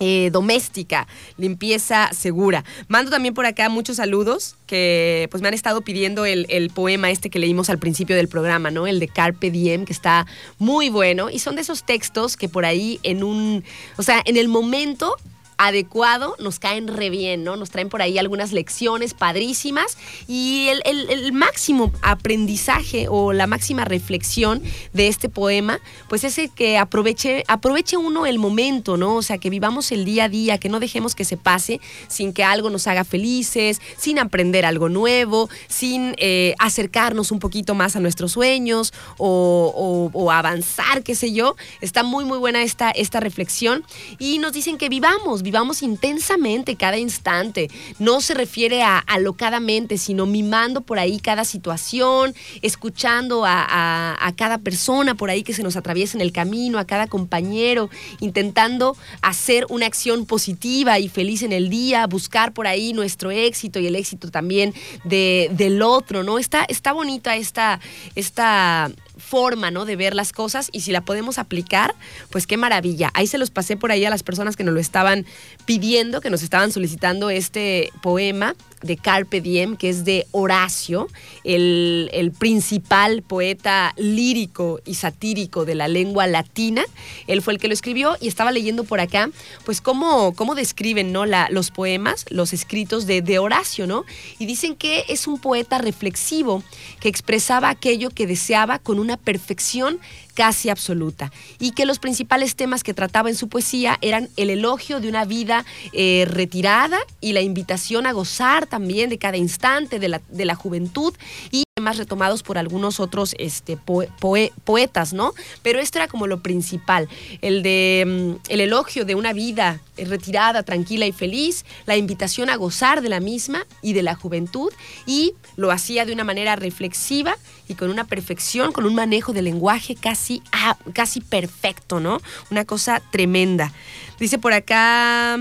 [0.01, 2.65] eh, doméstica, limpieza segura.
[2.89, 7.11] Mando también por acá muchos saludos que pues me han estado pidiendo el, el, poema
[7.11, 8.87] este que leímos al principio del programa, ¿no?
[8.87, 10.27] El de Carpe Diem, que está
[10.59, 11.31] muy bueno.
[11.31, 13.63] Y son de esos textos que por ahí en un,
[13.97, 15.17] o sea, en el momento
[15.59, 17.57] adecuado, nos caen re bien, ¿no?
[17.57, 19.97] Nos traen por ahí algunas lecciones padrísimas
[20.29, 24.63] y el, máximo aprendizaje o la máxima reflexión
[24.93, 29.17] de este poema, pues es que aproveche, aproveche uno el momento, ¿no?
[29.17, 32.33] O sea, que vivamos el día a día, que no dejemos que se pase sin
[32.33, 37.97] que algo nos haga felices, sin aprender algo nuevo, sin eh, acercarnos un poquito más
[37.97, 41.57] a nuestros sueños o, o, avanzar, qué sé yo.
[41.81, 43.85] Está muy, muy buena esta, esta reflexión
[44.19, 47.71] y nos dicen que vivamos, vivamos intensamente cada instante.
[47.99, 54.59] No se refiere a alocadamente, sino mimando por ahí cada situación, escuchando a, a cada
[54.59, 59.67] persona por ahí que se nos atraviesa en el camino, a cada compañero, intentando hacer
[59.69, 63.97] una acción positiva y feliz en el día, buscar por ahí nuestro éxito y el
[63.97, 66.39] éxito también de, del otro, ¿no?
[66.39, 67.81] Está, está bonita esta,
[68.15, 68.91] esta
[69.35, 69.85] forma, ¿no?
[69.85, 71.97] De ver las cosas y si la podemos aplicar,
[72.31, 73.11] pues qué maravilla.
[73.15, 75.27] Ahí se los pasé por ahí a las personas que nos lo estaban
[75.65, 81.09] pidiendo, que nos estaban solicitando este poema de Carpe Diem, que es de Horacio,
[81.43, 86.85] el, principal poeta lírico y satírico de la lengua latina.
[87.27, 89.31] Él fue el que lo escribió y estaba leyendo por acá,
[89.65, 91.27] pues cómo, cómo describen ¿no?
[91.27, 94.05] La, los poemas, los escritos de, de Horacio, ¿no?
[94.39, 96.63] Y dicen que es un poeta reflexivo
[97.01, 100.01] que expresaba aquello que deseaba con una perfección
[100.35, 101.33] casi absoluta.
[101.59, 105.25] Y que los principales temas que trataba en su poesía eran el elogio de una
[105.25, 110.45] vida eh, retirada y la invitación a gozar también de cada instante de la, de
[110.45, 111.15] la juventud
[111.51, 115.35] y temas retomados por algunos otros este, poe- poe- poetas, ¿no?
[115.65, 117.09] Pero esto era como lo principal,
[117.43, 122.49] el de mm, el elogio de una vida eh, retirada, tranquila y feliz, la invitación
[122.49, 124.73] a gozar de la misma y de la juventud,
[125.05, 129.47] y lo hacía de una manera reflexiva y con una perfección, con un manejo del
[129.47, 130.45] lenguaje casi,
[130.93, 132.21] casi perfecto, ¿no?
[132.53, 133.73] Una cosa tremenda.
[134.21, 135.41] Dice por acá...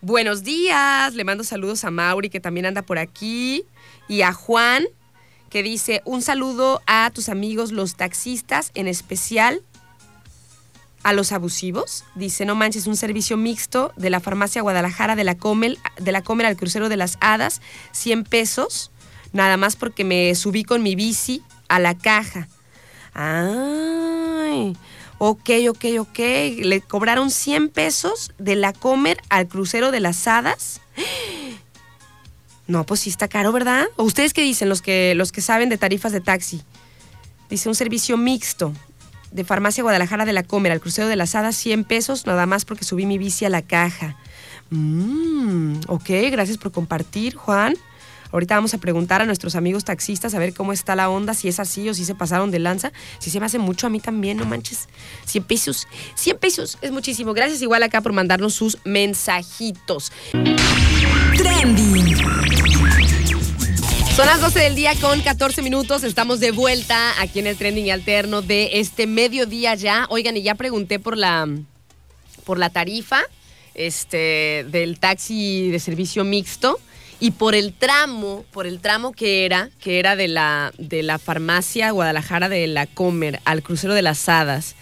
[0.00, 3.64] Buenos días, le mando saludos a Mauri que también anda por aquí
[4.08, 4.86] y a Juan
[5.50, 9.62] que dice un saludo a tus amigos los taxistas, en especial
[11.02, 12.04] a los abusivos.
[12.14, 16.22] Dice, no manches, un servicio mixto de la farmacia Guadalajara de la Comel, de la
[16.22, 18.90] Comer al crucero de las Hadas, 100 pesos,
[19.32, 22.48] nada más porque me subí con mi bici a la caja.
[23.14, 24.76] Ay,
[25.18, 26.18] ok, ok, ok.
[26.18, 30.80] Le cobraron 100 pesos de la Comer al crucero de las Hadas.
[32.68, 33.86] No, pues sí está caro, ¿verdad?
[33.96, 36.62] ¿O ustedes qué dicen, los que, los que saben de tarifas de taxi?
[37.48, 38.74] Dice un servicio mixto
[39.32, 42.66] de Farmacia Guadalajara de la Comer al crucero de las Hadas, 100 pesos, nada más
[42.66, 44.16] porque subí mi bici a la caja.
[44.70, 47.74] Mm, ok, gracias por compartir, Juan.
[48.30, 51.48] Ahorita vamos a preguntar a nuestros amigos taxistas a ver cómo está la onda, si
[51.48, 52.92] es así o si se pasaron de lanza.
[53.18, 54.88] Si se me hace mucho a mí también, no manches.
[55.26, 57.32] 100 pesos, 100 pesos es muchísimo.
[57.32, 60.12] Gracias igual acá por mandarnos sus mensajitos.
[61.36, 62.16] Trending.
[64.14, 66.02] Son las 12 del día con 14 minutos.
[66.02, 70.06] Estamos de vuelta aquí en el trending alterno de este mediodía ya.
[70.10, 71.48] Oigan, y ya pregunté por la,
[72.44, 73.20] por la tarifa
[73.74, 76.80] este, del taxi de servicio mixto
[77.20, 81.18] y por el tramo, por el tramo que era, que era de la, de la
[81.18, 84.76] farmacia Guadalajara de la Comer al crucero de las Hadas.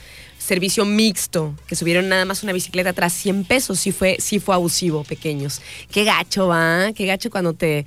[0.46, 4.54] Servicio mixto, que subieron nada más una bicicleta atrás 100 pesos, sí fue, sí fue
[4.54, 5.61] abusivo, pequeños.
[5.90, 7.85] Qué gacho, va, qué gacho cuando te,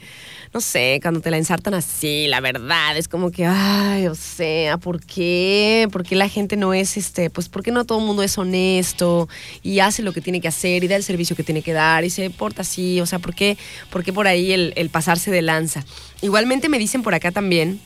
[0.53, 4.77] no sé, cuando te la ensartan así, la verdad, es como que, ay, o sea,
[4.77, 5.87] ¿por qué?
[5.89, 8.37] ¿Por qué la gente no es, este, pues, por qué no todo el mundo es
[8.37, 9.29] honesto
[9.63, 12.03] y hace lo que tiene que hacer y da el servicio que tiene que dar
[12.03, 12.99] y se porta así?
[12.99, 13.57] O sea, ¿por qué,
[13.89, 15.85] por qué por ahí el, el pasarse de lanza?
[16.21, 17.79] Igualmente me dicen por acá también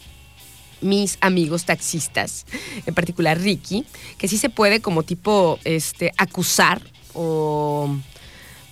[0.84, 2.46] mis amigos taxistas,
[2.86, 3.86] en particular Ricky,
[4.18, 6.82] que sí se puede como tipo este acusar
[7.14, 7.96] o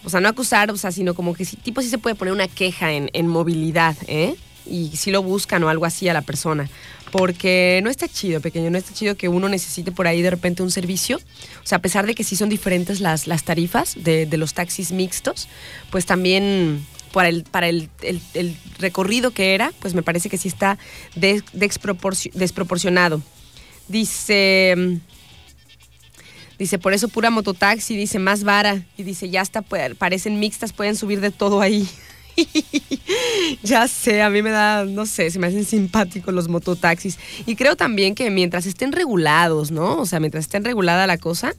[0.04, 2.34] o sea, no acusar, o sea, sino como que sí, tipo sí se puede poner
[2.34, 4.36] una queja en, en movilidad, ¿eh?
[4.65, 6.69] Y si lo buscan o algo así a la persona.
[7.12, 10.63] Porque no está chido, pequeño, no está chido que uno necesite por ahí de repente
[10.63, 11.17] un servicio.
[11.17, 14.54] O sea, a pesar de que sí son diferentes las, las tarifas de, de los
[14.54, 15.50] taxis mixtos,
[15.89, 20.47] pues también para el, para el, el- recorrido que era, pues me parece que sí
[20.47, 20.78] está
[21.15, 23.21] des- desproporcio- desproporcionado.
[23.88, 24.95] Dice, mm,
[26.58, 28.84] dice, por eso pura mototaxi, dice, más vara.
[28.97, 31.88] Y dice, ya está, pues, parecen mixtas, pueden subir de todo ahí.
[33.63, 37.17] ya sé, a mí me da, no sé, se me hacen simpáticos los mototaxis.
[37.45, 39.97] Y creo también que mientras estén regulados, ¿no?
[40.00, 41.54] O sea, mientras estén regulada la cosa,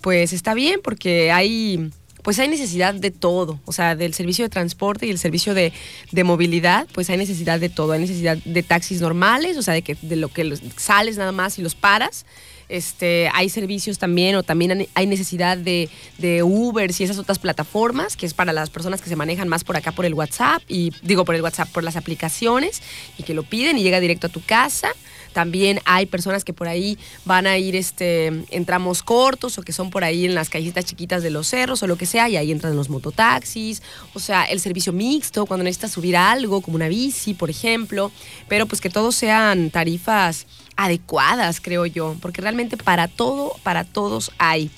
[0.00, 1.90] pues está bien porque hay,
[2.28, 3.58] pues hay necesidad de todo.
[3.64, 5.72] O sea, del servicio de transporte y el servicio de,
[6.12, 7.92] de movilidad, pues hay necesidad de todo.
[7.92, 11.32] Hay necesidad de taxis normales, o sea, de, que, de lo que los- sales nada
[11.32, 12.26] más y los paras.
[12.68, 15.88] Este, hay servicios también o también hay necesidad de,
[16.18, 19.64] de Ubers y esas otras plataformas, que es para las personas que se manejan más
[19.64, 22.82] por acá por el WhatsApp y digo por el WhatsApp, por las aplicaciones
[23.16, 24.90] y que lo piden y llega directo a tu casa.
[25.32, 29.72] También hay personas que por ahí van a ir este, en tramos cortos o que
[29.72, 32.36] son por ahí en las callecitas chiquitas de los cerros o lo que sea y
[32.36, 33.82] ahí entran los mototaxis,
[34.14, 38.10] o sea, el servicio mixto cuando necesitas subir algo como una bici, por ejemplo,
[38.48, 44.30] pero pues que todos sean tarifas adecuadas, creo yo, porque realmente para todo, para todos
[44.38, 44.70] hay.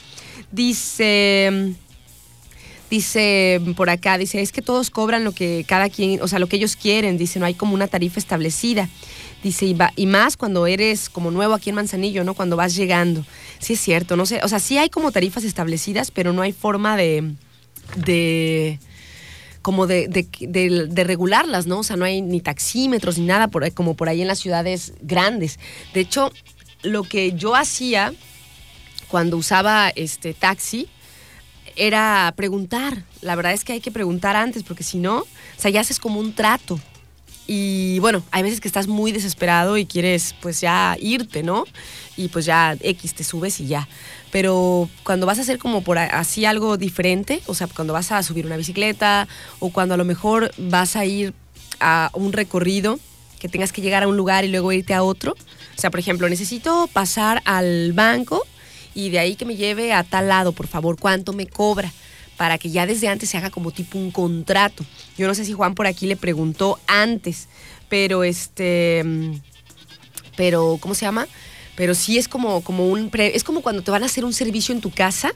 [0.50, 1.74] Dice,
[2.90, 6.48] dice por acá, dice, es que todos cobran lo que cada quien, o sea, lo
[6.48, 8.88] que ellos quieren, dice, no hay como una tarifa establecida.
[9.42, 12.34] Dice, y, y más cuando eres como nuevo aquí en Manzanillo, ¿no?
[12.34, 13.24] Cuando vas llegando.
[13.58, 16.52] Sí es cierto, no sé, o sea, sí hay como tarifas establecidas, pero no hay
[16.52, 17.32] forma de,
[17.96, 18.78] de
[19.62, 21.78] como de, de- de- regularlas, ¿no?
[21.80, 24.92] O sea, no hay ni taxímetros ni nada por como por ahí en las ciudades
[25.00, 25.58] grandes.
[25.94, 26.30] De hecho,
[26.82, 28.12] lo que yo hacía
[29.08, 30.88] cuando usaba este taxi
[31.76, 33.04] era preguntar.
[33.22, 35.26] La verdad es que hay que preguntar antes, porque si no, o
[35.56, 36.78] sea, ya haces como un trato.
[37.52, 41.64] Y bueno, hay veces que estás muy desesperado y quieres pues ya irte, ¿no?
[42.16, 43.88] Y pues ya X te subes y ya.
[44.30, 48.22] Pero cuando vas a hacer como por así algo diferente, o sea, cuando vas a
[48.22, 49.26] subir una bicicleta
[49.58, 51.34] o cuando a lo mejor vas a ir
[51.80, 53.00] a un recorrido
[53.40, 55.32] que tengas que llegar a un lugar y luego irte a otro.
[55.32, 58.46] O sea, por ejemplo, necesito pasar al banco
[58.94, 61.92] y de ahí que me lleve a tal lado, por favor, ¿cuánto me cobra?
[62.40, 64.82] Para que ya desde antes se haga como tipo un contrato.
[65.18, 67.48] Yo no sé si Juan por aquí le preguntó antes,
[67.90, 69.32] pero este, mm,
[70.38, 71.28] pero, ¿cómo se llama?
[71.76, 74.32] Pero sí es como, como un, pre- es como cuando te van a hacer un
[74.32, 75.34] servicio en tu casa,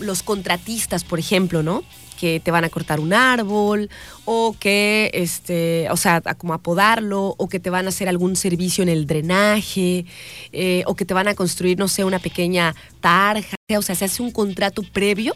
[0.00, 1.84] los contratistas, por ejemplo, ¿no?
[2.18, 3.90] Que te van a cortar un árbol,
[4.24, 8.36] o que, este, o sea, como a podarlo, o que te van a hacer algún
[8.36, 10.06] servicio en el drenaje,
[10.52, 13.56] eh, o que te van a construir, no sé, una pequeña tarja.
[13.76, 15.34] O sea, se hace un contrato previo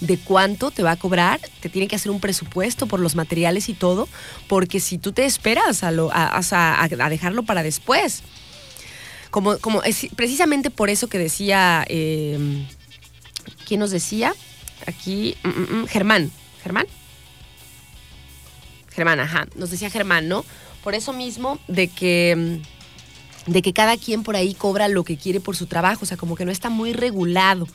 [0.00, 3.68] de cuánto te va a cobrar, te tiene que hacer un presupuesto por los materiales
[3.68, 4.06] y todo,
[4.48, 8.22] porque si tú te esperas a, lo, a- a dejarlo para después,
[9.30, 12.66] como, como es precisamente por eso que decía, eh,
[13.70, 14.34] ¿quién nos decía?
[14.88, 16.86] Aquí, mm, mm, mm, Germán, Germán.
[18.90, 20.44] Germán, ajá, nos decía Germán, ¿no?
[20.82, 22.58] Por eso mismo de que,
[23.46, 26.16] de que cada quien por ahí cobra lo que quiere por su trabajo, o sea,
[26.16, 27.68] como que no está muy regulado.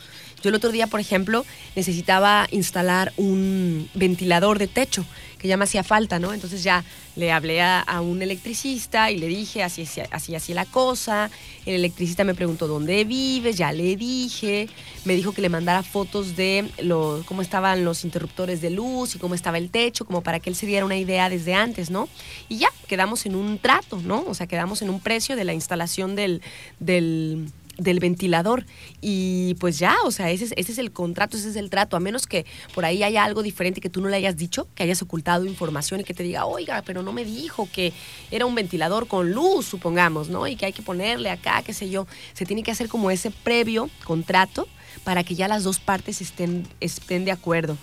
[0.44, 1.46] Yo el otro día, por ejemplo,
[1.78, 5.06] necesitaba instalar un ventilador de techo,
[5.46, 6.34] que ya me hacía falta, ¿no?
[6.34, 6.84] Entonces ya
[7.16, 11.30] le hablé a, un electricista y le dije así, así, así, así la cosa.
[11.68, 14.68] El electricista me preguntó dónde vives, ya le dije.
[15.06, 19.20] Me dijo que le mandara fotos de lo, cómo estaban los interruptores de luz y
[19.20, 22.10] cómo estaba el techo, como para que él se diera una idea desde antes, ¿no?
[22.50, 24.26] Y ya, quedamos en un trato, ¿no?
[24.28, 26.42] O sea, quedamos en un precio de la instalación del,
[26.80, 28.66] del, del ventilador.
[29.02, 31.98] Y pues ya, o sea, ese es, ese es el contrato, ese es el trato.
[31.98, 34.84] A menos que por ahí haya algo diferente que tú no le hayas dicho, que
[34.84, 37.94] hayas ocultado información y que te diga, oiga, pero no me dijo que
[38.32, 40.48] era un ventilador con luz, supongamos, ¿no?
[40.48, 42.08] Y que hay que ponerle acá, qué sé yo.
[42.34, 44.68] Se tiene que hacer como ese previo contrato
[45.04, 47.78] para que ya las dos partes estén, estén de acuerdo.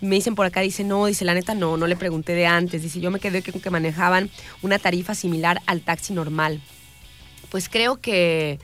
[0.00, 2.82] Me dicen por acá, dice, no, dice, la neta no, no le pregunté de antes.
[2.82, 6.60] Dice, yo me quedé con que manejaban una tarifa similar al taxi normal.
[7.50, 8.58] Pues creo que...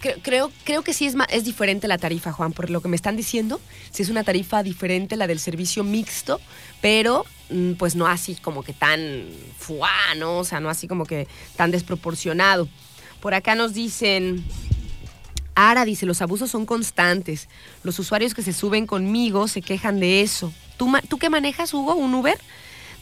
[0.00, 2.96] cre- creo, creo que sí es, es diferente la tarifa, Juan, por lo que me
[2.96, 3.60] están diciendo.
[3.90, 6.40] Sí es una tarifa diferente la del servicio mixto,
[6.80, 9.00] pero mm, pues no así como que tan
[9.58, 10.38] fuá, ¿no?
[10.38, 11.26] O sea, no así como que
[11.56, 12.68] tan desproporcionado.
[13.20, 14.44] Por acá nos dicen,
[15.54, 17.48] Ara dice, los abusos son constantes.
[17.82, 20.52] Los usuarios que se suben conmigo se quejan de eso.
[20.76, 21.96] ¿Tú, ¿tú qué manejas, Hugo?
[21.96, 22.38] ¿Un Uber?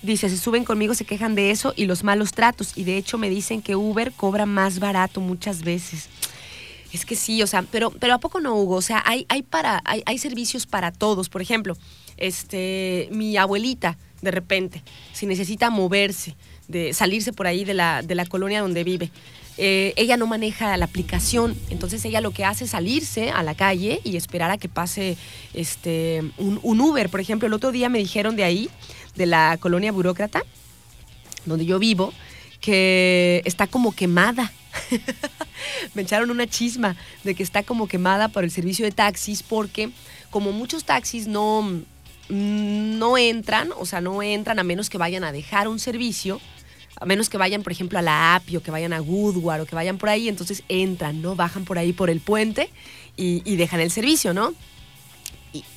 [0.03, 2.73] Dice, se suben conmigo, se quejan de eso y los malos tratos.
[2.77, 6.09] Y de hecho me dicen que Uber cobra más barato muchas veces.
[6.93, 8.77] Es que sí, o sea, pero, pero ¿a poco no, Hugo?
[8.77, 11.29] O sea, hay, hay, para, hay, hay servicios para todos.
[11.29, 11.77] Por ejemplo,
[12.17, 14.83] este, mi abuelita, de repente,
[15.13, 16.37] si necesita moverse,
[16.69, 19.11] de salirse por ahí de la, de la colonia donde vive,
[19.59, 23.55] eh, ella no maneja la aplicación, entonces ella lo que hace es salirse a la
[23.55, 25.17] calle y esperar a que pase
[25.55, 27.09] este, un, un Uber.
[27.09, 28.69] Por ejemplo, el otro día me dijeron de ahí,
[29.17, 30.43] de la colonia burócrata,
[31.45, 32.13] donde yo vivo,
[32.61, 34.53] que está como quemada.
[35.95, 39.91] me echaron una chisma de que está como quemada por el servicio de taxis porque
[40.31, 45.25] como muchos taxis no, mm, no entran, o sea, no entran a menos que vayan
[45.25, 46.41] a dejar un servicio,
[46.99, 49.67] a menos que vayan, por ejemplo, a la API o que vayan a Goodward o
[49.67, 51.37] que vayan por ahí, entonces entran, ¿no?
[51.37, 52.71] Bajan por ahí por el puente
[53.19, 54.55] y dejan el servicio, ¿no?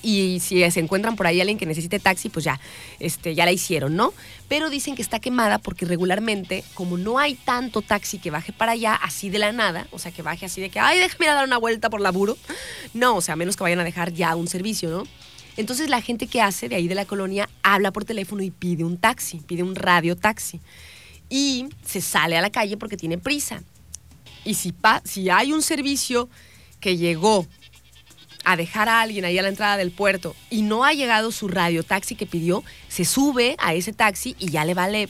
[0.01, 2.59] Y, si se encuentran por ahí alguien que necesite taxi, pues ya,
[2.99, 4.13] este, ya la hicieron, ¿no?
[4.47, 8.73] Pero dicen que está quemada porque regularmente, como no hay tanto taxi que baje para
[8.73, 11.31] allá así de la nada, o sea, que baje así de que, ay, déjame ir
[11.31, 12.37] a dar una vuelta por laburo.
[12.93, 15.03] No, o sea, a menos que vayan a dejar ya un servicio, ¿no?
[15.57, 18.85] Entonces la gente que hace de ahí de la colonia habla por teléfono y pide
[18.85, 20.61] un taxi, pide un radio taxi.
[21.29, 23.61] Y se sale a la calle porque tiene prisa.
[24.45, 26.29] Y si, si hay un servicio
[26.79, 27.45] que llegó
[28.43, 31.47] a dejar a alguien ahí a la entrada del puerto y no ha llegado su
[31.47, 35.09] radio taxi que pidió, se sube a ese taxi y ya le vale,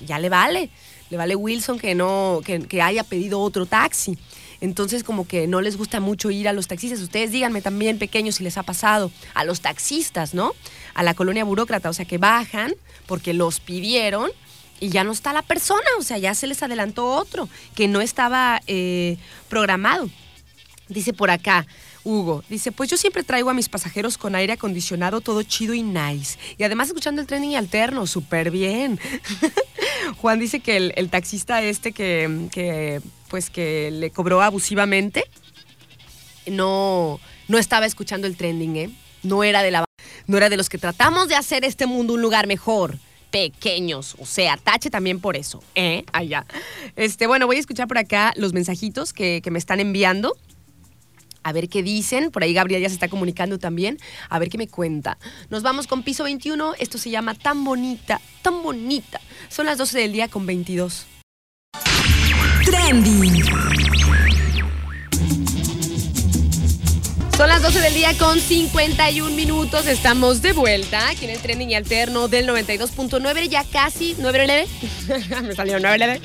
[0.00, 0.70] ya le vale.
[1.10, 4.18] Le vale Wilson que no, que, que haya pedido otro taxi.
[4.60, 7.00] Entonces, como que no les gusta mucho ir a los taxistas.
[7.00, 10.52] Ustedes díganme también, pequeños, si les ha pasado a los taxistas, ¿no?
[10.94, 12.74] A la colonia burócrata, o sea, que bajan
[13.06, 14.30] porque los pidieron
[14.80, 18.00] y ya no está la persona, o sea, ya se les adelantó otro que no
[18.00, 19.16] estaba eh,
[19.48, 20.10] programado.
[20.88, 21.66] Dice por acá,
[22.08, 25.82] Hugo, dice, pues yo siempre traigo a mis pasajeros con aire acondicionado, todo chido y
[25.82, 26.38] nice.
[26.56, 28.98] Y además escuchando el trending alterno, súper bien.
[30.16, 35.22] Juan dice que el, taxista este que, que, pues que le cobró abusivamente,
[36.46, 38.90] no, no estaba escuchando el trending, ¿eh?
[39.22, 39.84] No era de la
[40.26, 42.98] no era de los que tratamos de hacer este mundo un lugar mejor.
[43.30, 46.04] Pequeños, o sea, tache también por eso, ¿eh?
[46.14, 46.46] Allá.
[46.96, 50.34] Este, bueno, voy a escuchar por acá los mensajitos que, que me están enviando.
[51.48, 52.30] A ver qué dicen.
[52.30, 53.98] Por ahí Gabriel ya se está comunicando también.
[54.28, 55.18] A ver qué me cuenta.
[55.48, 56.74] Nos vamos con piso 21.
[56.78, 59.18] Esto se llama Tan Bonita, tan bonita.
[59.48, 61.06] Son las 12 del día con 22.
[62.66, 63.67] Trending.
[67.38, 69.86] Son las las 12 del día con 51 minutos.
[69.86, 73.48] Estamos de vuelta aquí en el trending y alterno del 92.9.
[73.48, 74.66] Ya casi, 9
[75.44, 76.20] Me salió 9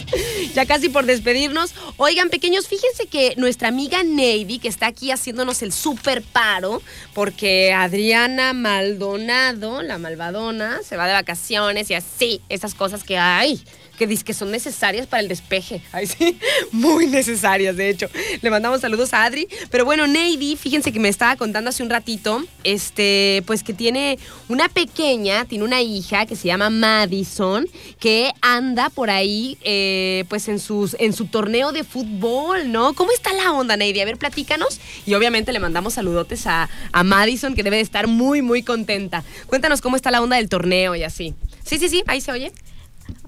[0.55, 1.75] Ya casi por despedirnos.
[1.97, 6.81] Oigan, pequeños, fíjense que nuestra amiga Navy, que está aquí haciéndonos el super paro,
[7.13, 13.63] porque Adriana Maldonado, la malvadona, se va de vacaciones y así, esas cosas que hay
[14.03, 15.81] que dice que son necesarias para el despeje.
[15.93, 16.37] Ay, sí,
[16.71, 18.09] muy necesarias, de hecho.
[18.41, 19.47] Le mandamos saludos a Adri.
[19.71, 24.19] Pero bueno, Navy, fíjense que me estaba contando hace un ratito, este, pues que tiene
[24.49, 27.65] una pequeña, tiene una hija que se llama Madison,
[27.97, 32.93] que anda por ahí, eh, pues en, sus, en su torneo de fútbol, ¿no?
[32.95, 34.01] ¿Cómo está la onda, Navy?
[34.01, 34.81] A ver, platícanos.
[35.05, 39.23] Y obviamente le mandamos saludotes a, a Madison, que debe de estar muy, muy contenta.
[39.47, 41.33] Cuéntanos cómo está la onda del torneo y así.
[41.63, 42.51] Sí, sí, sí, ahí se oye.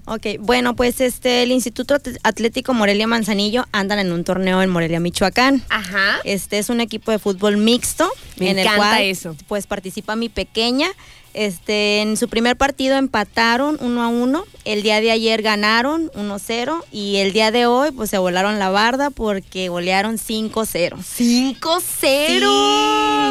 [0.06, 5.00] Ok, bueno, pues este, el Instituto Atlético Morelia Manzanillo andan en un torneo en Morelia,
[5.00, 5.64] Michoacán.
[5.68, 6.20] Ajá.
[6.22, 8.08] Este es un equipo de fútbol mixto.
[8.38, 9.36] Me en encanta el cual, eso.
[9.48, 10.88] Pues participa mi pequeña.
[11.36, 14.46] Este, en su primer partido empataron 1 a 1.
[14.64, 18.70] El día de ayer ganaron 1-0 y el día de hoy pues se volaron la
[18.70, 20.96] barda porque golearon 5-0.
[20.96, 21.02] 5-0.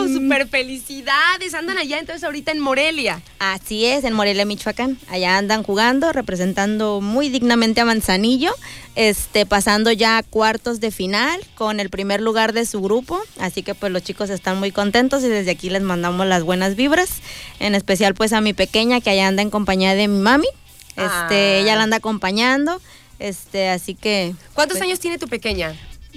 [0.08, 0.14] Sí.
[0.14, 1.56] Super felicidades.
[1.56, 3.24] Andan allá entonces ahorita en Morelia.
[3.40, 5.00] Así es, en Morelia, Michoacán.
[5.10, 8.54] Allá andan jugando, representando muy dignamente a Manzanillo,
[8.94, 13.20] este, pasando ya a cuartos de final con el primer lugar de su grupo.
[13.40, 16.76] Así que pues los chicos están muy contentos y desde aquí les mandamos las buenas
[16.76, 17.10] vibras.
[17.60, 20.48] En especial pues a mi pequeña que allá anda en compañía de mi mami.
[20.96, 21.58] Este, Ah.
[21.60, 22.82] ella la anda acompañando.
[23.20, 24.36] Este, así que.
[24.54, 25.74] ¿Cuántos pues, años tiene tu pequeña?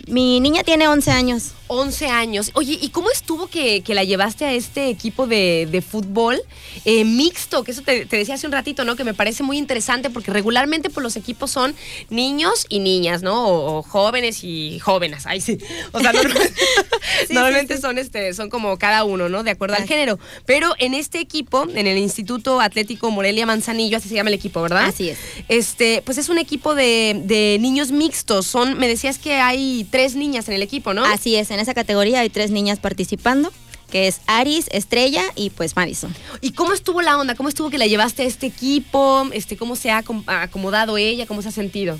[0.06, 1.52] Mi niña tiene 11 años.
[1.68, 2.50] 11 años.
[2.54, 6.40] Oye, ¿y cómo estuvo que, que la llevaste a este equipo de, de fútbol
[6.84, 7.62] eh, mixto?
[7.62, 8.96] Que eso te, te decía hace un ratito, ¿no?
[8.96, 11.74] Que me parece muy interesante porque regularmente pues, los equipos son
[12.08, 13.46] niños y niñas, ¿no?
[13.46, 15.26] O, o jóvenes y jóvenes.
[15.26, 15.58] Ahí sí.
[15.92, 16.12] O sea,
[17.26, 17.82] Sí, normalmente sí, sí.
[17.82, 19.42] son este son como cada uno, ¿no?
[19.42, 20.18] De acuerdo al género.
[20.46, 24.62] Pero en este equipo, en el Instituto Atlético Morelia Manzanillo, así se llama el equipo,
[24.62, 24.86] ¿verdad?
[24.86, 25.18] Así es.
[25.48, 28.46] Este, pues es un equipo de, de niños mixtos.
[28.46, 31.04] Son, me decías que hay tres niñas en el equipo, ¿no?
[31.04, 33.52] Así es, en esa categoría hay tres niñas participando,
[33.90, 36.14] que es Aris, Estrella y pues Madison.
[36.40, 37.34] ¿Y cómo estuvo la onda?
[37.34, 39.26] ¿Cómo estuvo que la llevaste a este equipo?
[39.32, 41.26] Este, ¿Cómo se ha acom- acomodado ella?
[41.26, 41.98] ¿Cómo se ha sentido?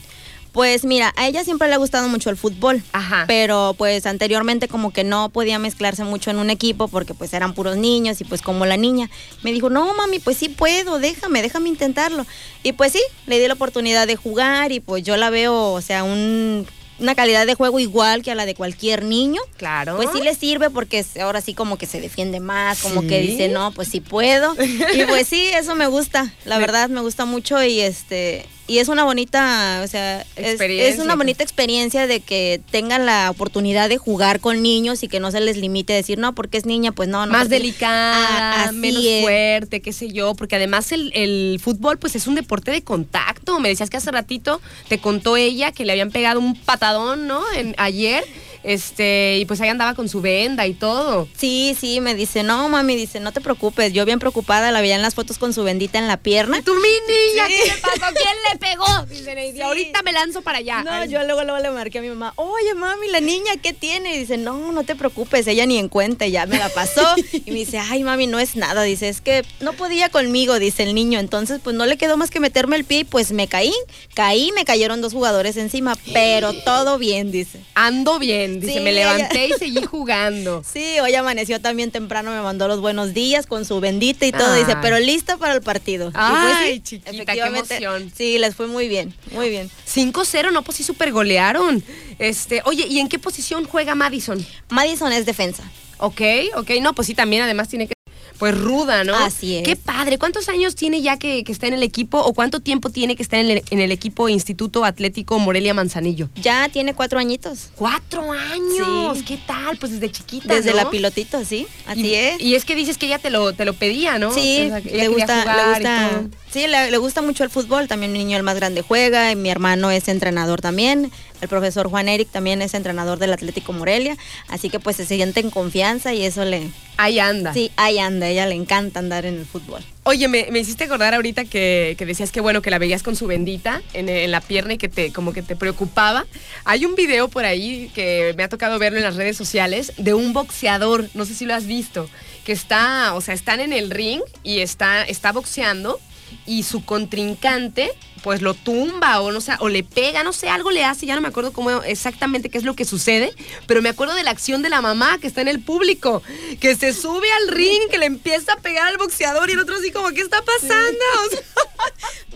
[0.53, 2.83] Pues mira, a ella siempre le ha gustado mucho el fútbol.
[2.93, 3.25] Ajá.
[3.29, 7.53] Pero pues anteriormente como que no podía mezclarse mucho en un equipo porque pues eran
[7.55, 9.11] puros niños y pues como la niña
[9.43, 12.27] me dijo, no mami, pues sí puedo, déjame, déjame intentarlo.
[12.63, 15.81] Y pues sí, le di la oportunidad de jugar y pues yo la veo, o
[15.83, 16.67] sea, un-
[16.99, 19.41] una calidad de juego igual que a la de cualquier niño.
[19.57, 19.97] Claro.
[19.97, 23.07] Pues sí le sirve porque es- ahora sí como que se defiende más, como Sí.
[23.09, 24.55] que dice, no, pues sí puedo.
[24.95, 28.89] Y pues sí, eso me gusta, la verdad me gusta mucho y este y es
[28.89, 30.89] una bonita, o sea, es, Experiencia.
[30.89, 35.19] es una bonita experiencia de que tengan la oportunidad de jugar con niños y que
[35.21, 37.33] no se les limite a decir, no, porque es niña, pues no, no.
[37.33, 39.23] más delicada, Ah, menos es.
[39.23, 43.59] fuerte, qué sé yo, porque además el, el fútbol pues es un deporte de contacto.
[43.59, 47.43] Me decías que hace ratito te contó ella que le habían pegado un patadón, ¿no?
[47.57, 48.25] En, ayer,
[48.69, 51.27] este, y pues ahí andaba con su venda y todo.
[51.35, 53.95] Sí, sí, me dice, no, mami, dice, no te preocupes.
[53.95, 56.61] Yo bien preocupada, la veía en las fotos con su bendita en la pierna.
[56.63, 57.47] ¡Tu mi niña!
[57.47, 57.55] Sí.
[57.63, 58.15] ¿Qué le pasó?
[58.15, 59.07] ¿Quién le pegó?
[59.09, 59.61] Dice Sí.
[59.63, 60.83] ahorita me lanzo para allá.
[60.83, 63.73] No, Ay, yo luego, luego le marqué a mi mamá, oye mami, la niña, ¿qué
[63.73, 64.15] tiene?
[64.15, 67.07] Y dice, no, no te preocupes, ella ni en cuenta, ya me la pasó.
[67.33, 70.83] y me dice, ay mami, no es nada, dice, es que no podía conmigo, dice
[70.83, 71.19] el niño.
[71.21, 73.73] Entonces, pues no le quedó más que meterme el pie y pues me caí,
[74.15, 77.61] caí, me cayeron dos jugadores encima, pero todo bien, dice.
[77.75, 80.63] Ando bien, dice, Sí, me ella- levanté y seguí jugando.
[80.73, 84.55] Sí, hoy amaneció también temprano, me mandó los buenos días con su bendita y todo,
[84.55, 86.11] dice, pero lista para el partido.
[86.11, 88.13] Pues Ay, chiquita, qué emoción.
[88.17, 89.71] Sí, les fue muy bien, muy bien.
[89.87, 91.83] 5-0, no, pues sí, super golearon.
[92.19, 94.45] Este, oye, ¿y en qué posición juega Madison?
[94.69, 95.63] Madison es defensa.
[95.99, 96.21] Ok,
[96.55, 97.95] ok, no, pues sí, también además tiene que
[98.39, 99.15] pues ruda, ¿no?
[99.17, 99.65] Así es.
[99.65, 100.19] Qué padre.
[100.19, 103.23] ¿Cuántos años tiene ya que, que está en el equipo o cuánto tiempo tiene que
[103.23, 106.29] estar en el, en el equipo Instituto Atlético Morelia Manzanillo?
[106.37, 107.71] Ya tiene cuatro añitos.
[107.75, 109.19] ¡Cuatro años!
[109.19, 109.25] Sí.
[109.25, 109.77] ¿Qué tal?
[109.79, 110.77] Pues desde chiquita, Desde ¿no?
[110.77, 112.41] la pilotito, sí, así y, es.
[112.41, 114.33] Y es que dices que ella te lo, te lo pedía, ¿no?
[114.33, 117.89] Sí, O sea, le gusta, jugar le gusta, sí, le, le gusta mucho el fútbol.
[117.89, 121.11] También mi niño el más grande juega, y mi hermano es entrenador también.
[121.41, 124.17] El profesor Juan Eric también es entrenador del Atlético Morelia,
[124.49, 127.53] así que pues se siente en confianza y eso le, Ahí anda.
[127.55, 129.83] sí, ahí anda, a ella le encanta andar en el fútbol.
[130.03, 133.15] Oye, me, me hiciste acordar ahorita que, que decías que bueno, que la veías con
[133.15, 136.27] su bendita en, en la pierna y que te, como que te preocupaba.
[136.65, 140.15] Hay un video por ahí que me ha tocado verlo en las redes sociales de
[140.15, 142.09] un boxeador, no sé si lo has visto,
[142.45, 146.01] que está, o sea, están en el ring y está, está boxeando
[146.47, 150.71] y su contrincante pues lo tumba o no sé, o le pega, no sé, algo
[150.71, 153.33] le hace, ya no me acuerdo cómo exactamente qué es lo que sucede,
[153.67, 156.23] pero me acuerdo de la acción de la mamá que está en el público,
[156.61, 159.77] que se sube al ring, que le empieza a pegar al boxeador y el otro
[159.77, 160.99] así como, ¿qué está pasando?
[161.19, 161.43] O sea,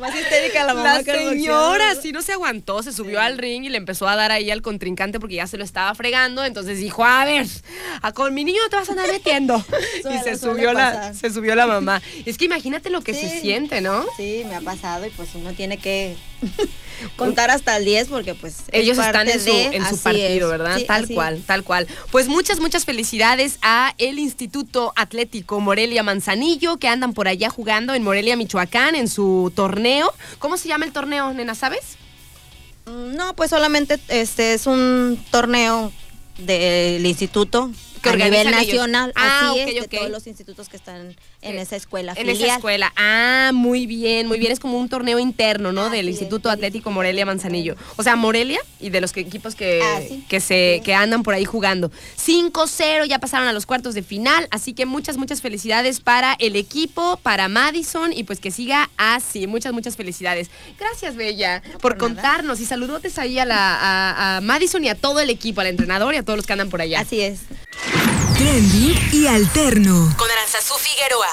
[0.01, 3.65] Más histérica la mamá la que señora sí no se aguantó, se subió al ring
[3.65, 6.79] y le empezó a dar ahí al contrincante porque ya se lo estaba fregando, entonces
[6.79, 7.47] dijo, a ver,
[8.01, 9.65] a con mi niño te vas a andar metiendo.
[10.11, 12.03] y se subió, la, se subió la mamá.
[12.25, 14.05] Es que imagínate lo que se siente, ¿no?
[14.17, 16.17] Sí, me ha pasado y pues uno tiene que
[17.17, 20.03] contar hasta el 10 porque pues es Ellos están en su, de- en su así
[20.05, 20.59] partido, es.
[20.59, 20.79] ¿verdad?
[20.79, 21.87] Sí, tal cual, tal cual.
[22.11, 27.95] Pues muchas, muchas felicidades a el Instituto Atlético Morelia Manzanillo que andan por allá jugando
[27.95, 30.13] en Morelia, Michoacán, en su torneo.
[30.39, 31.81] ¿Cómo se llama el torneo, nena, sabes?
[32.87, 35.93] Mm, No, pues solamente este es un torneo
[36.39, 37.71] del instituto
[38.03, 41.77] Que a nivel nacional, Ah, así es, de todos los institutos que están en esa
[41.77, 42.37] escuela En filial.
[42.43, 42.93] esa escuela.
[42.97, 44.53] Ah, muy bien, muy bien.
[44.53, 45.89] Es como un torneo interno, ¿no?
[45.91, 47.77] Del Instituto Atlético Morelia Manzanillo.
[47.97, 50.25] O sea, Morelia y de los que- equipos que, Ah, sí.
[50.29, 51.91] que, se, que andan por ahí jugando.
[52.17, 54.49] 5-0, ya pasaron a los cuartos de final.
[54.51, 59.47] Así que muchas, muchas felicidades para el equipo, para Madison y pues que siga así.
[59.47, 60.51] Muchas, muchas felicidades.
[60.79, 65.21] Gracias, Bella, por, contarnos y saludotes ahí a, la, a, a Madison y a todo
[65.21, 67.01] el equipo, al entrenador y a todos los que andan por allá.
[67.01, 67.41] Así es.
[68.43, 70.13] Trending y alterno.
[70.19, 71.29] Con Aranzazú Figueroa.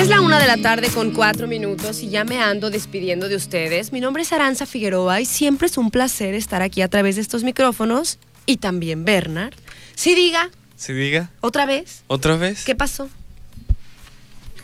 [0.00, 3.36] Es la una de la tarde con cuatro minutos y ya me ando despidiendo de
[3.36, 3.92] ustedes.
[3.92, 7.20] Mi nombre es Aranza Figueroa y siempre es un placer estar aquí a través de
[7.20, 9.52] estos micrófonos y también Bernard.
[9.94, 12.64] Sí, diga, Si diga, otra vez, otra vez.
[12.64, 13.10] ¿qué pasó?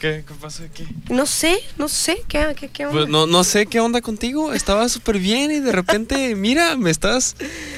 [0.03, 0.85] ¿Qué, qué pasó aquí?
[1.11, 2.99] No sé, no sé, ¿qué, qué, qué onda?
[2.99, 4.53] Pues no, no sé qué onda contigo.
[4.53, 7.37] Estaba súper bien y de repente, mira, me estás,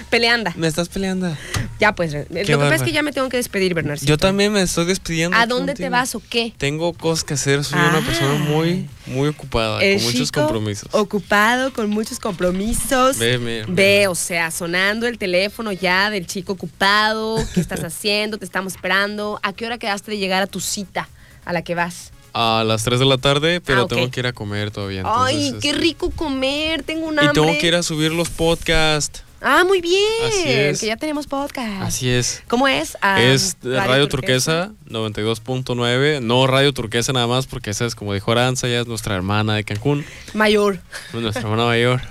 [0.09, 0.55] Peleanda.
[0.57, 1.37] me estás peleando.
[1.81, 4.09] Ya pues, lo que pasa es que ya me tengo que despedir, Bernardcito.
[4.09, 5.37] Yo también me estoy despidiendo.
[5.37, 6.55] ¿A dónde te vas o qué?
[6.57, 7.63] Tengo cosas que hacer.
[7.63, 7.91] Soy Ah.
[7.95, 10.89] una persona muy, muy ocupada, El con muchos compromisos.
[10.93, 13.19] Ocupado, con muchos compromisos.
[13.19, 17.37] Ve, mira, Ve, o sea, sonando el teléfono ya del chico ocupado.
[17.53, 18.39] ¿Qué estás haciendo?
[18.39, 19.39] Te estamos esperando.
[19.43, 21.07] ¿A qué hora quedaste de llegar a tu cita
[21.45, 22.13] a la que vas?
[22.35, 25.03] A las 3 de la tarde, pero Ah, tengo que ir a comer todavía.
[25.07, 26.83] Ay, entonces, qué este, rico comer.
[26.83, 27.33] Tengo un Y hambre.
[27.35, 29.23] tengo que ir a subir los podcasts.
[29.47, 30.01] Ah, muy bien.
[30.27, 30.81] Así es.
[30.81, 31.83] Que ya tenemos podcast.
[31.83, 32.43] Así es.
[32.49, 32.97] ¿Cómo es?
[33.03, 36.21] Ah, es de Radio, Turquesa, 92.9.
[36.23, 39.55] No Radio Turquesa nada más, porque esa es, como dijo Aranza, ya es nuestra hermana
[39.55, 40.81] de Cancún, Mayor.
[41.13, 42.01] nuestra hermana mayor.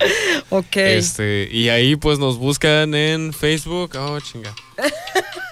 [0.50, 0.76] Ok.
[0.76, 3.92] Este, y ahí pues nos buscan en Facebook.
[3.98, 4.54] Oh, chinga.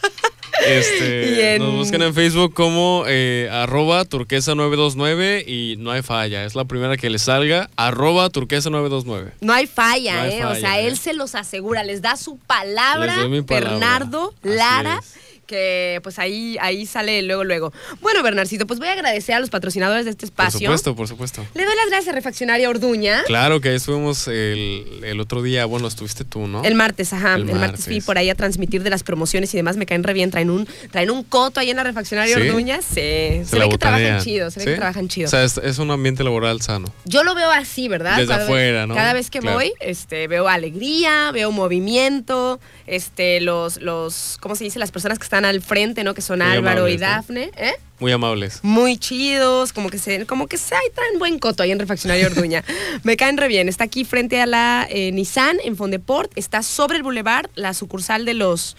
[0.65, 6.45] Este, en- Nos buscan en Facebook como eh, arroba turquesa929 y no hay falla.
[6.45, 9.31] Es la primera que les salga, arroba turquesa929.
[9.41, 10.45] No hay falla, No hay ¿eh?
[10.45, 10.87] o falla, sea, ¿eh?
[10.87, 13.15] él se los asegura, les da su palabra.
[13.47, 14.99] Bernardo Así Lara.
[15.01, 15.30] es.
[15.51, 17.73] Que pues ahí, ahí sale luego, luego.
[17.99, 20.59] Bueno, Bernarcito, pues voy a agradecer a los patrocinadores de este Por espacio.
[20.69, 21.45] supuesto, por supuesto.
[21.55, 23.23] Le doy las gracias a Refaccionaria Orduña.
[23.25, 25.65] Claro que ahí estuvimos el, el otro día.
[25.65, 26.63] Bueno, estuviste tú, ¿no?
[26.63, 27.35] El martes, ajá.
[27.35, 27.83] El, El martes.
[27.83, 29.75] fui por ahí a transmitir de las promociones y demás.
[29.75, 30.31] Me caen re bien.
[30.31, 32.47] Traen un, traen un coto ahí en la refaccionaria ¿Sí?
[32.47, 32.77] Orduña.
[32.81, 32.93] Sí.
[32.93, 34.51] Se, Se ve que trabajan chido.
[34.51, 34.71] Se ve ¿Sí?
[34.71, 35.27] que trabajan chido.
[35.27, 36.93] O sea, es, es un ambiente laboral sano.
[37.03, 38.11] Yo lo veo así, ¿verdad?
[38.15, 38.95] Desde Cada vez- afuera, ¿no?
[38.95, 39.57] Cada vez que Claro.
[39.57, 44.79] voy, este, veo alegría, veo movimiento, este, los, los, ¿cómo se dice?
[44.79, 46.13] Las personas que están al frente, ¿no?
[46.13, 46.97] Que son Muy Álvaro y.
[46.97, 47.73] Dafne, ¿eh?
[47.99, 48.59] Muy amables.
[48.63, 52.27] Muy chidos, como que se, como que se, ay, traen buen coto ahí en Refaccionario
[52.27, 52.63] Orduña.
[53.03, 53.69] Me caen re bien.
[53.69, 58.25] Está aquí frente a la eh, Nissan en Fondeport, está sobre el Boulevard, la sucursal
[58.25, 58.75] de los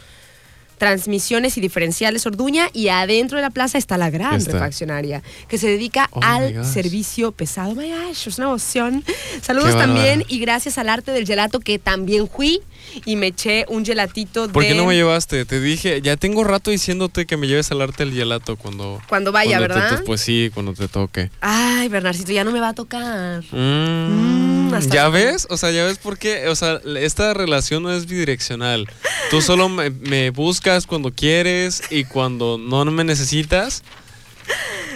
[0.83, 4.51] transmisiones y diferenciales Orduña y adentro de la plaza está la gran Está.
[4.55, 7.77] refaccionaria que se dedica Oh al servicio pesado.
[7.77, 9.05] My gosh, es una emoción.
[9.43, 12.63] Saludos Qué también y gracias al arte del gelato que también fui
[13.05, 15.45] y me eché un gelatito de ¿Por qué no me llevaste?
[15.45, 19.01] Te dije, ya tengo rato diciéndote que me lleves al arte del gelato cuando...
[19.09, 20.03] cuando vaya, cuando ¿verdad?
[20.05, 21.31] pues sí, cuando te toque.
[21.41, 23.43] Ay, Bernarcito, ya no me va a tocar.
[23.51, 25.47] Mm, Mm, ¿Ya ves?
[25.51, 26.49] O sea, ya ves por qué.
[26.49, 28.89] O sea, esta relación no es bidireccional.
[29.31, 33.83] Tú solo me, me buscas cuando quieres y cuando no me necesitas.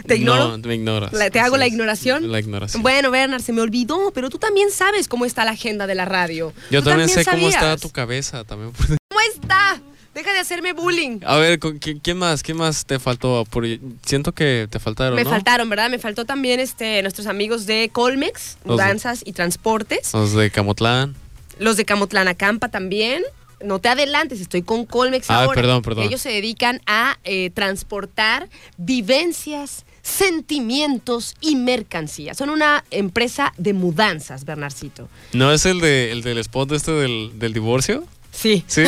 [0.07, 0.57] ¿Te ignoro?
[0.57, 1.13] No, me ignoras.
[1.33, 2.31] ¿Te hago la ignoración?
[2.31, 2.83] La ignoración.
[2.83, 6.05] Bueno, Bernard, se me olvidó, pero tú también sabes cómo está la agenda de la
[6.05, 6.53] radio.
[6.71, 8.45] Yo también sé cómo está tu cabeza.
[8.45, 8.73] También.
[8.73, 9.81] ¿Cómo está?
[10.15, 11.21] Deja de hacerme bullying.
[11.27, 12.43] A ver, ¿con qui- ¿quién más?
[12.43, 13.45] ¿Quién más te faltó?
[13.51, 13.67] Por-
[14.03, 15.31] siento que te faltaron, Me ¿no?
[15.31, 15.91] faltaron, ¿verdad?
[15.91, 20.15] Me faltó también este, nuestros amigos de Colmex, Mudanzas y Transportes.
[20.15, 21.15] Los de Camotlán.
[21.59, 23.23] Los de Camotlán Acampa también.
[23.63, 25.55] No te adelantes, estoy con Colmex Ah, ahora.
[25.55, 26.05] perdón, perdón.
[26.05, 32.37] Ellos se dedican a eh, transportar vivencias, sentimientos y mercancías.
[32.37, 35.09] Son una empresa de mudanzas, Bernarcito.
[35.33, 38.05] ¿No es el, de, el del spot este del, del divorcio?
[38.31, 38.85] Sí, ¿Sí?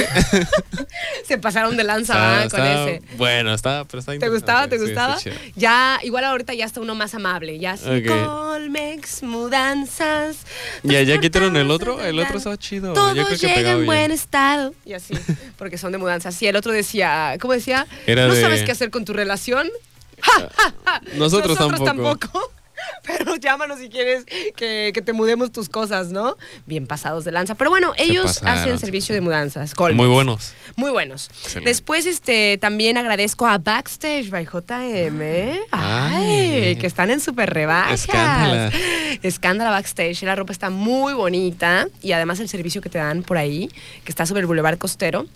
[1.26, 2.12] se pasaron de lanza
[2.44, 2.84] Está- ¿verdad?
[2.84, 3.16] con ese.
[3.16, 4.68] Bueno, está, pero está ¿Te gustaba?
[4.68, 5.18] ¿Te gustaba?
[5.18, 7.58] Sí, ya, igual ahorita ya está uno más amable.
[7.58, 7.84] Ya sí.
[8.06, 10.36] Colmex, mudanzas.
[10.82, 12.04] Ya, ya quitaron el otro.
[12.04, 12.92] El otro estaba chido.
[12.92, 14.74] Todo Yo creo que llega en buen estado.
[14.84, 15.14] Y así,
[15.56, 16.34] porque son de mudanzas.
[16.34, 17.86] Sí, el otro decía, ¿cómo decía?
[18.06, 19.68] Era ¿No de- sabes qué hacer con tu relación?
[21.16, 21.84] Nosotros, tampoco.
[21.84, 22.52] tampoco.
[23.06, 24.24] Pero llámanos si quieres
[24.56, 26.36] que, que te mudemos tus cosas, ¿no?
[26.66, 27.54] Bien pasados de lanza.
[27.54, 29.74] Pero bueno, ellos hacen se servicio de mudanzas.
[29.78, 30.52] Muy buenos.
[30.76, 31.28] Muy buenos.
[31.42, 31.70] Excelente.
[31.70, 35.20] Después, este, también agradezco a Backstage by JM.
[35.70, 36.76] Ay, Ay.
[36.76, 38.02] que están en super rebajas.
[38.02, 38.72] Escándala.
[39.22, 40.22] Escándala Backstage.
[40.22, 43.68] La ropa está muy bonita y además el servicio que te dan por ahí,
[44.04, 45.26] que está sobre el Boulevard Costero.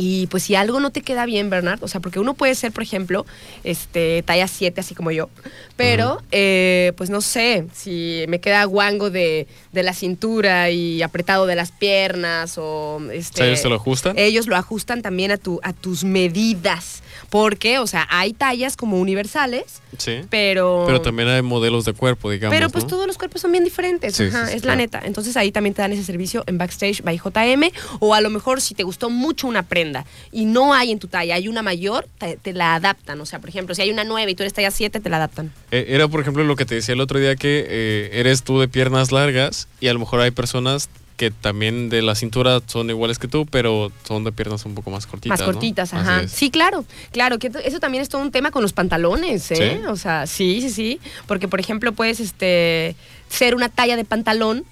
[0.00, 2.70] Y pues si algo no te queda bien, Bernard, o sea, porque uno puede ser,
[2.70, 3.26] por ejemplo,
[3.64, 5.28] este, talla 7, así como yo,
[5.76, 11.46] pero eh, pues no sé, si me queda guango de, de la cintura y apretado
[11.46, 13.00] de las piernas o...
[13.12, 14.18] Este, O sea, ¿ellos te lo ajustan?
[14.18, 19.00] Ellos lo ajustan también a, tu, a tus medidas, porque, o sea, hay tallas como
[19.00, 20.20] universales, Sí.
[20.30, 20.84] pero...
[20.86, 22.54] Pero también hay modelos de cuerpo, digamos.
[22.56, 22.90] Pero pues ¿no?
[22.90, 24.76] todos los cuerpos son bien diferentes, Sí, ajá, sí, es la claro.
[24.78, 25.02] neta.
[25.04, 28.60] Entonces ahí también te dan ese servicio en Backstage by JM o a lo mejor
[28.60, 29.87] si te gustó mucho una prenda
[30.32, 33.20] y no hay en tu talla, hay una mayor, te, te la adaptan.
[33.20, 35.16] O sea, por ejemplo, si hay una 9 y tú eres talla 7, te la
[35.16, 35.52] adaptan.
[35.70, 38.60] Eh, Era, por ejemplo, lo que te decía el otro día que eh, eres tú
[38.60, 42.88] de piernas largas y a lo mejor hay personas que también de la cintura son
[42.88, 45.40] iguales que tú, pero son de piernas un poco más cortitas.
[45.40, 46.28] Más cortitas, ajá.
[46.28, 49.80] Sí, claro, claro, que eso también es todo un tema con los pantalones, ¿eh?
[49.80, 49.86] ¿Sí?
[49.88, 51.00] O sea, sí, sí, sí.
[51.26, 52.94] Porque, por ejemplo, puedes este,
[53.28, 54.64] ser una talla de pantalón,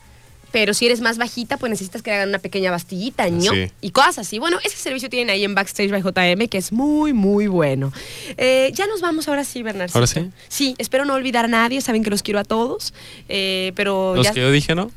[0.52, 3.52] pero si eres más bajita, pues necesitas que hagan una pequeña bastillita, ¿no?
[3.52, 3.70] Sí.
[3.80, 4.38] Y cosas así.
[4.38, 7.92] Bueno, ese servicio tienen ahí en Backstage by JM, que es muy, muy bueno.
[8.36, 9.92] Eh, ya nos vamos ahora sí, Bernardo.
[9.94, 10.30] ¿Ahora sí?
[10.48, 12.94] Sí, espero no olvidar a nadie, saben que los quiero a todos,
[13.28, 14.32] eh, pero Los ya...
[14.32, 14.90] que yo dije, ¿no?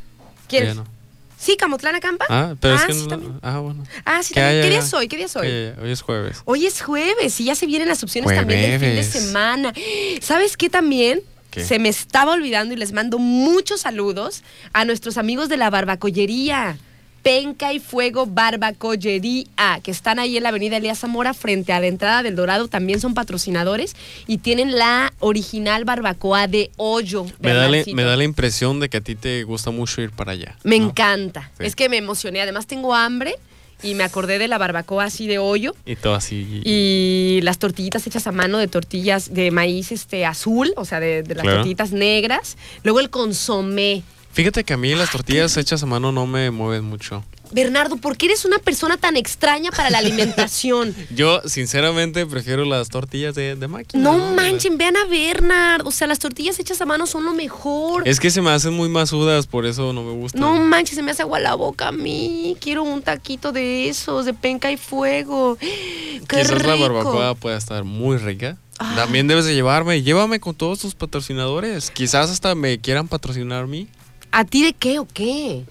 [0.48, 0.70] ¿Quieres?
[0.70, 1.00] Ya no.
[1.38, 2.26] Sí, Camotlana Campa.
[2.28, 3.08] Ah, pero es que sí, no.
[3.08, 3.40] también.
[3.42, 3.86] Ah, bueno.
[4.04, 4.56] Ah, sí, también.
[4.58, 5.08] haya- ¿Qué día es hoy?
[5.08, 5.48] ¿Qué día es hoy?
[5.82, 6.42] Hoy es jueves.
[6.44, 9.74] Hoy es jueves y ya se vienen las opciones también del fin de semana.
[10.22, 11.22] ¿Sabes qué también?
[11.52, 11.64] ¿Qué?
[11.64, 14.44] Se me estaba olvidando y les mando muchos saludos
[14.74, 16.78] a nuestros amigos de la barbacollería.
[17.22, 21.88] Penca y Fuego Barbacollería, que están ahí en la avenida Elías Zamora frente a la
[21.88, 23.96] entrada del Dorado, también son patrocinadores
[24.26, 27.26] y tienen la original barbacoa de hoyo.
[27.40, 30.12] Me da, la, me da la impresión de que a ti te gusta mucho ir
[30.12, 30.56] para allá.
[30.64, 30.88] Me ¿no?
[30.88, 31.52] encanta.
[31.58, 31.66] Sí.
[31.66, 32.42] Es que me emocioné.
[32.42, 33.36] Además tengo hambre
[33.84, 35.76] y me acordé de la barbacoa así de hoyo.
[35.86, 36.62] Y todo así.
[36.66, 41.24] Y las tortillitas hechas a mano de tortillas de maíz este azul, o sea, de,
[41.24, 41.58] de las Claro.
[41.58, 42.58] tortillitas negras.
[42.84, 44.04] Luego el consomé.
[44.32, 47.24] Fíjate que a mí las tortillas hechas a mano no me mueven mucho.
[47.52, 50.96] Bernardo, ¿por qué eres una persona tan extraña para la alimentación?
[51.16, 54.04] Yo, sinceramente, prefiero las tortillas de, de máquina.
[54.04, 55.86] No manchen, vean a Bernard.
[55.86, 58.08] O sea, las tortillas hechas a mano son lo mejor.
[58.08, 60.42] Es que se me hacen muy masudas, por eso no me gustan.
[60.42, 62.56] No manches, se me hace agua la boca a mí.
[62.60, 65.58] Quiero un taquito de esos, de penca y fuego.
[65.60, 68.58] ¡Qué Quizás la barbacoa pueda estar muy rica.
[68.80, 68.94] Ah.
[68.96, 70.02] También debes de llevarme.
[70.02, 71.92] Llévame con todos tus patrocinadores.
[71.92, 73.88] Quizás hasta me quieran patrocinar a mí.
[74.32, 75.64] ¿A ti de qué o qué?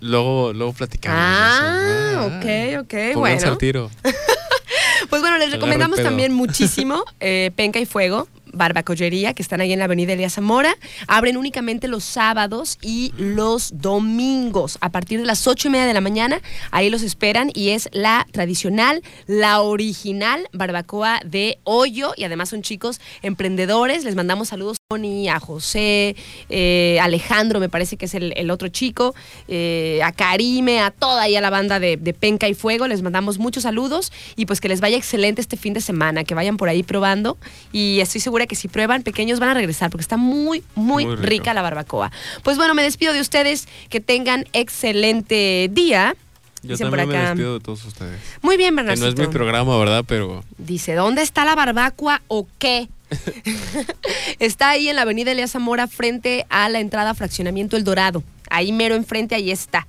[0.00, 1.18] Luego, luego platicamos.
[1.20, 2.26] Ah, eso.
[2.26, 3.52] ok, ok, Pónganse bueno.
[3.52, 3.90] al tiro.
[5.08, 9.78] Pues bueno, les recomendamos también muchísimo eh, Penca y Fuego, Barbacollería, que están ahí en
[9.78, 10.76] la avenida Elías Zamora.
[11.06, 14.78] Abren únicamente los sábados y los domingos.
[14.80, 16.40] A partir de las ocho y media de la mañana,
[16.70, 22.12] ahí los esperan y es la tradicional, la original barbacoa de hoyo.
[22.16, 24.04] Y además son chicos emprendedores.
[24.04, 26.14] Les mandamos saludos a Tony, a José,
[26.48, 29.16] eh, Alejandro, me parece que es el, el otro chico,
[29.48, 32.86] eh, a Karime, a toda ahí a la banda de, de Penca y Fuego.
[32.86, 36.36] Les mandamos muchos saludos y pues que les vaya excelente este fin de semana, que
[36.36, 37.36] vayan por ahí probando.
[37.72, 41.52] Y estoy segura que si prueban, pequeños van a regresar porque está muy, muy, rica
[41.52, 42.12] la barbacoa.
[42.44, 46.14] Pues bueno, me despido de ustedes, que tengan excelente día.
[46.62, 48.20] Yo Dicen por también me despido de todos ustedes.
[48.40, 50.04] Muy bien, Que no es mi programa, ¿verdad?
[50.06, 52.88] Pero Dice, ¿dónde está la barbacoa o qué?
[54.38, 58.22] está ahí en la avenida Elías Zamora frente a la entrada Fraccionamiento El Dorado.
[58.50, 59.86] Ahí mero enfrente, ahí está.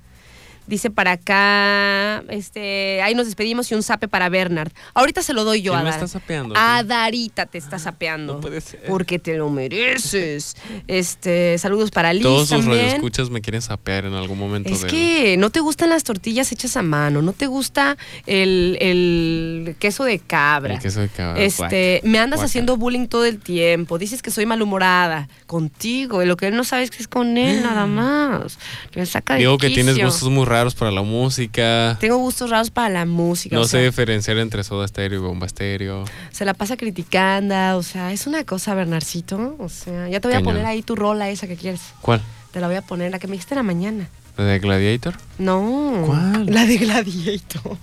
[0.68, 4.70] Dice para acá, este, ahí nos despedimos y un zape para Bernard.
[4.92, 5.94] Ahorita se lo doy yo ¿Quién a Dar.
[5.94, 6.54] está sapeando?
[6.58, 8.34] A Darita te está sapeando.
[8.34, 8.82] No puede ser.
[8.86, 10.56] Porque te lo mereces.
[10.86, 12.82] Este, saludos para Liz todos también.
[12.82, 14.68] radioescuchas me quieren sapear en algún momento.
[14.68, 17.96] Es del- que no te gustan las tortillas hechas a mano, no te gusta
[18.26, 20.74] el, el queso de cabra.
[20.74, 23.96] El queso de cabra, Este, me andas haciendo bullying todo el tiempo.
[23.98, 27.38] Dices que soy malhumorada contigo y lo que él no sabe es que es con
[27.38, 28.58] él nada más.
[28.94, 31.96] Me saca de Digo que tienes gustos muy raros para la música.
[32.00, 33.56] Tengo gustos raros para la música.
[33.56, 36.04] No o sé sea, diferenciar entre soda estéreo y bomba estéreo.
[36.30, 39.56] Se la pasa criticando, o sea, es una cosa, Bernarcito.
[39.58, 41.80] O sea, ya te voy a poner ahí tu rola esa que quieres.
[42.00, 42.20] ¿Cuál?
[42.52, 44.08] Te la voy a poner, la que me dijiste en la mañana.
[44.36, 45.14] ¿La de Gladiator?
[45.38, 46.04] No.
[46.06, 46.46] ¿Cuál?
[46.46, 47.76] La de Gladiator.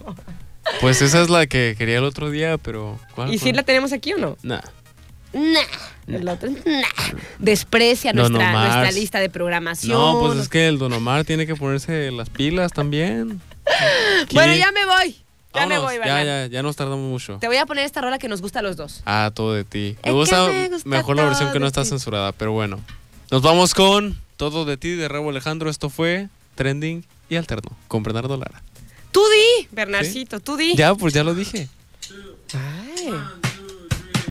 [0.81, 3.33] Pues esa es la que quería el otro día, pero ¿cuál?
[3.33, 4.37] ¿Y si la tenemos aquí o no?
[4.43, 4.61] Nah.
[5.35, 5.59] Nah.
[6.07, 6.81] El otro, nah.
[7.39, 9.99] Desprecia nuestra, lista de programación.
[9.99, 13.41] No, pues es que el Don Omar tiene que ponerse las pilas también.
[14.31, 15.17] Bueno, ya me voy.
[15.53, 16.25] Ya me voy, ya, Bernal.
[16.25, 17.37] ya, ya nos tardamos mucho.
[17.39, 19.01] Te voy a poner esta rola que nos gusta a los dos.
[19.05, 19.97] Ah, todo de ti.
[20.05, 21.89] Me gusta, me gusta mejor la versión que no está ti.
[21.89, 22.79] censurada, pero bueno.
[23.31, 25.69] Nos vamos con Todo de ti de Rebo Alejandro.
[25.69, 28.61] Esto fue Trending y Alterno con Bernardo Lara.
[29.11, 30.75] Tú di, Bernarcito, tú di.
[30.75, 31.67] Ya, pues ya lo dije.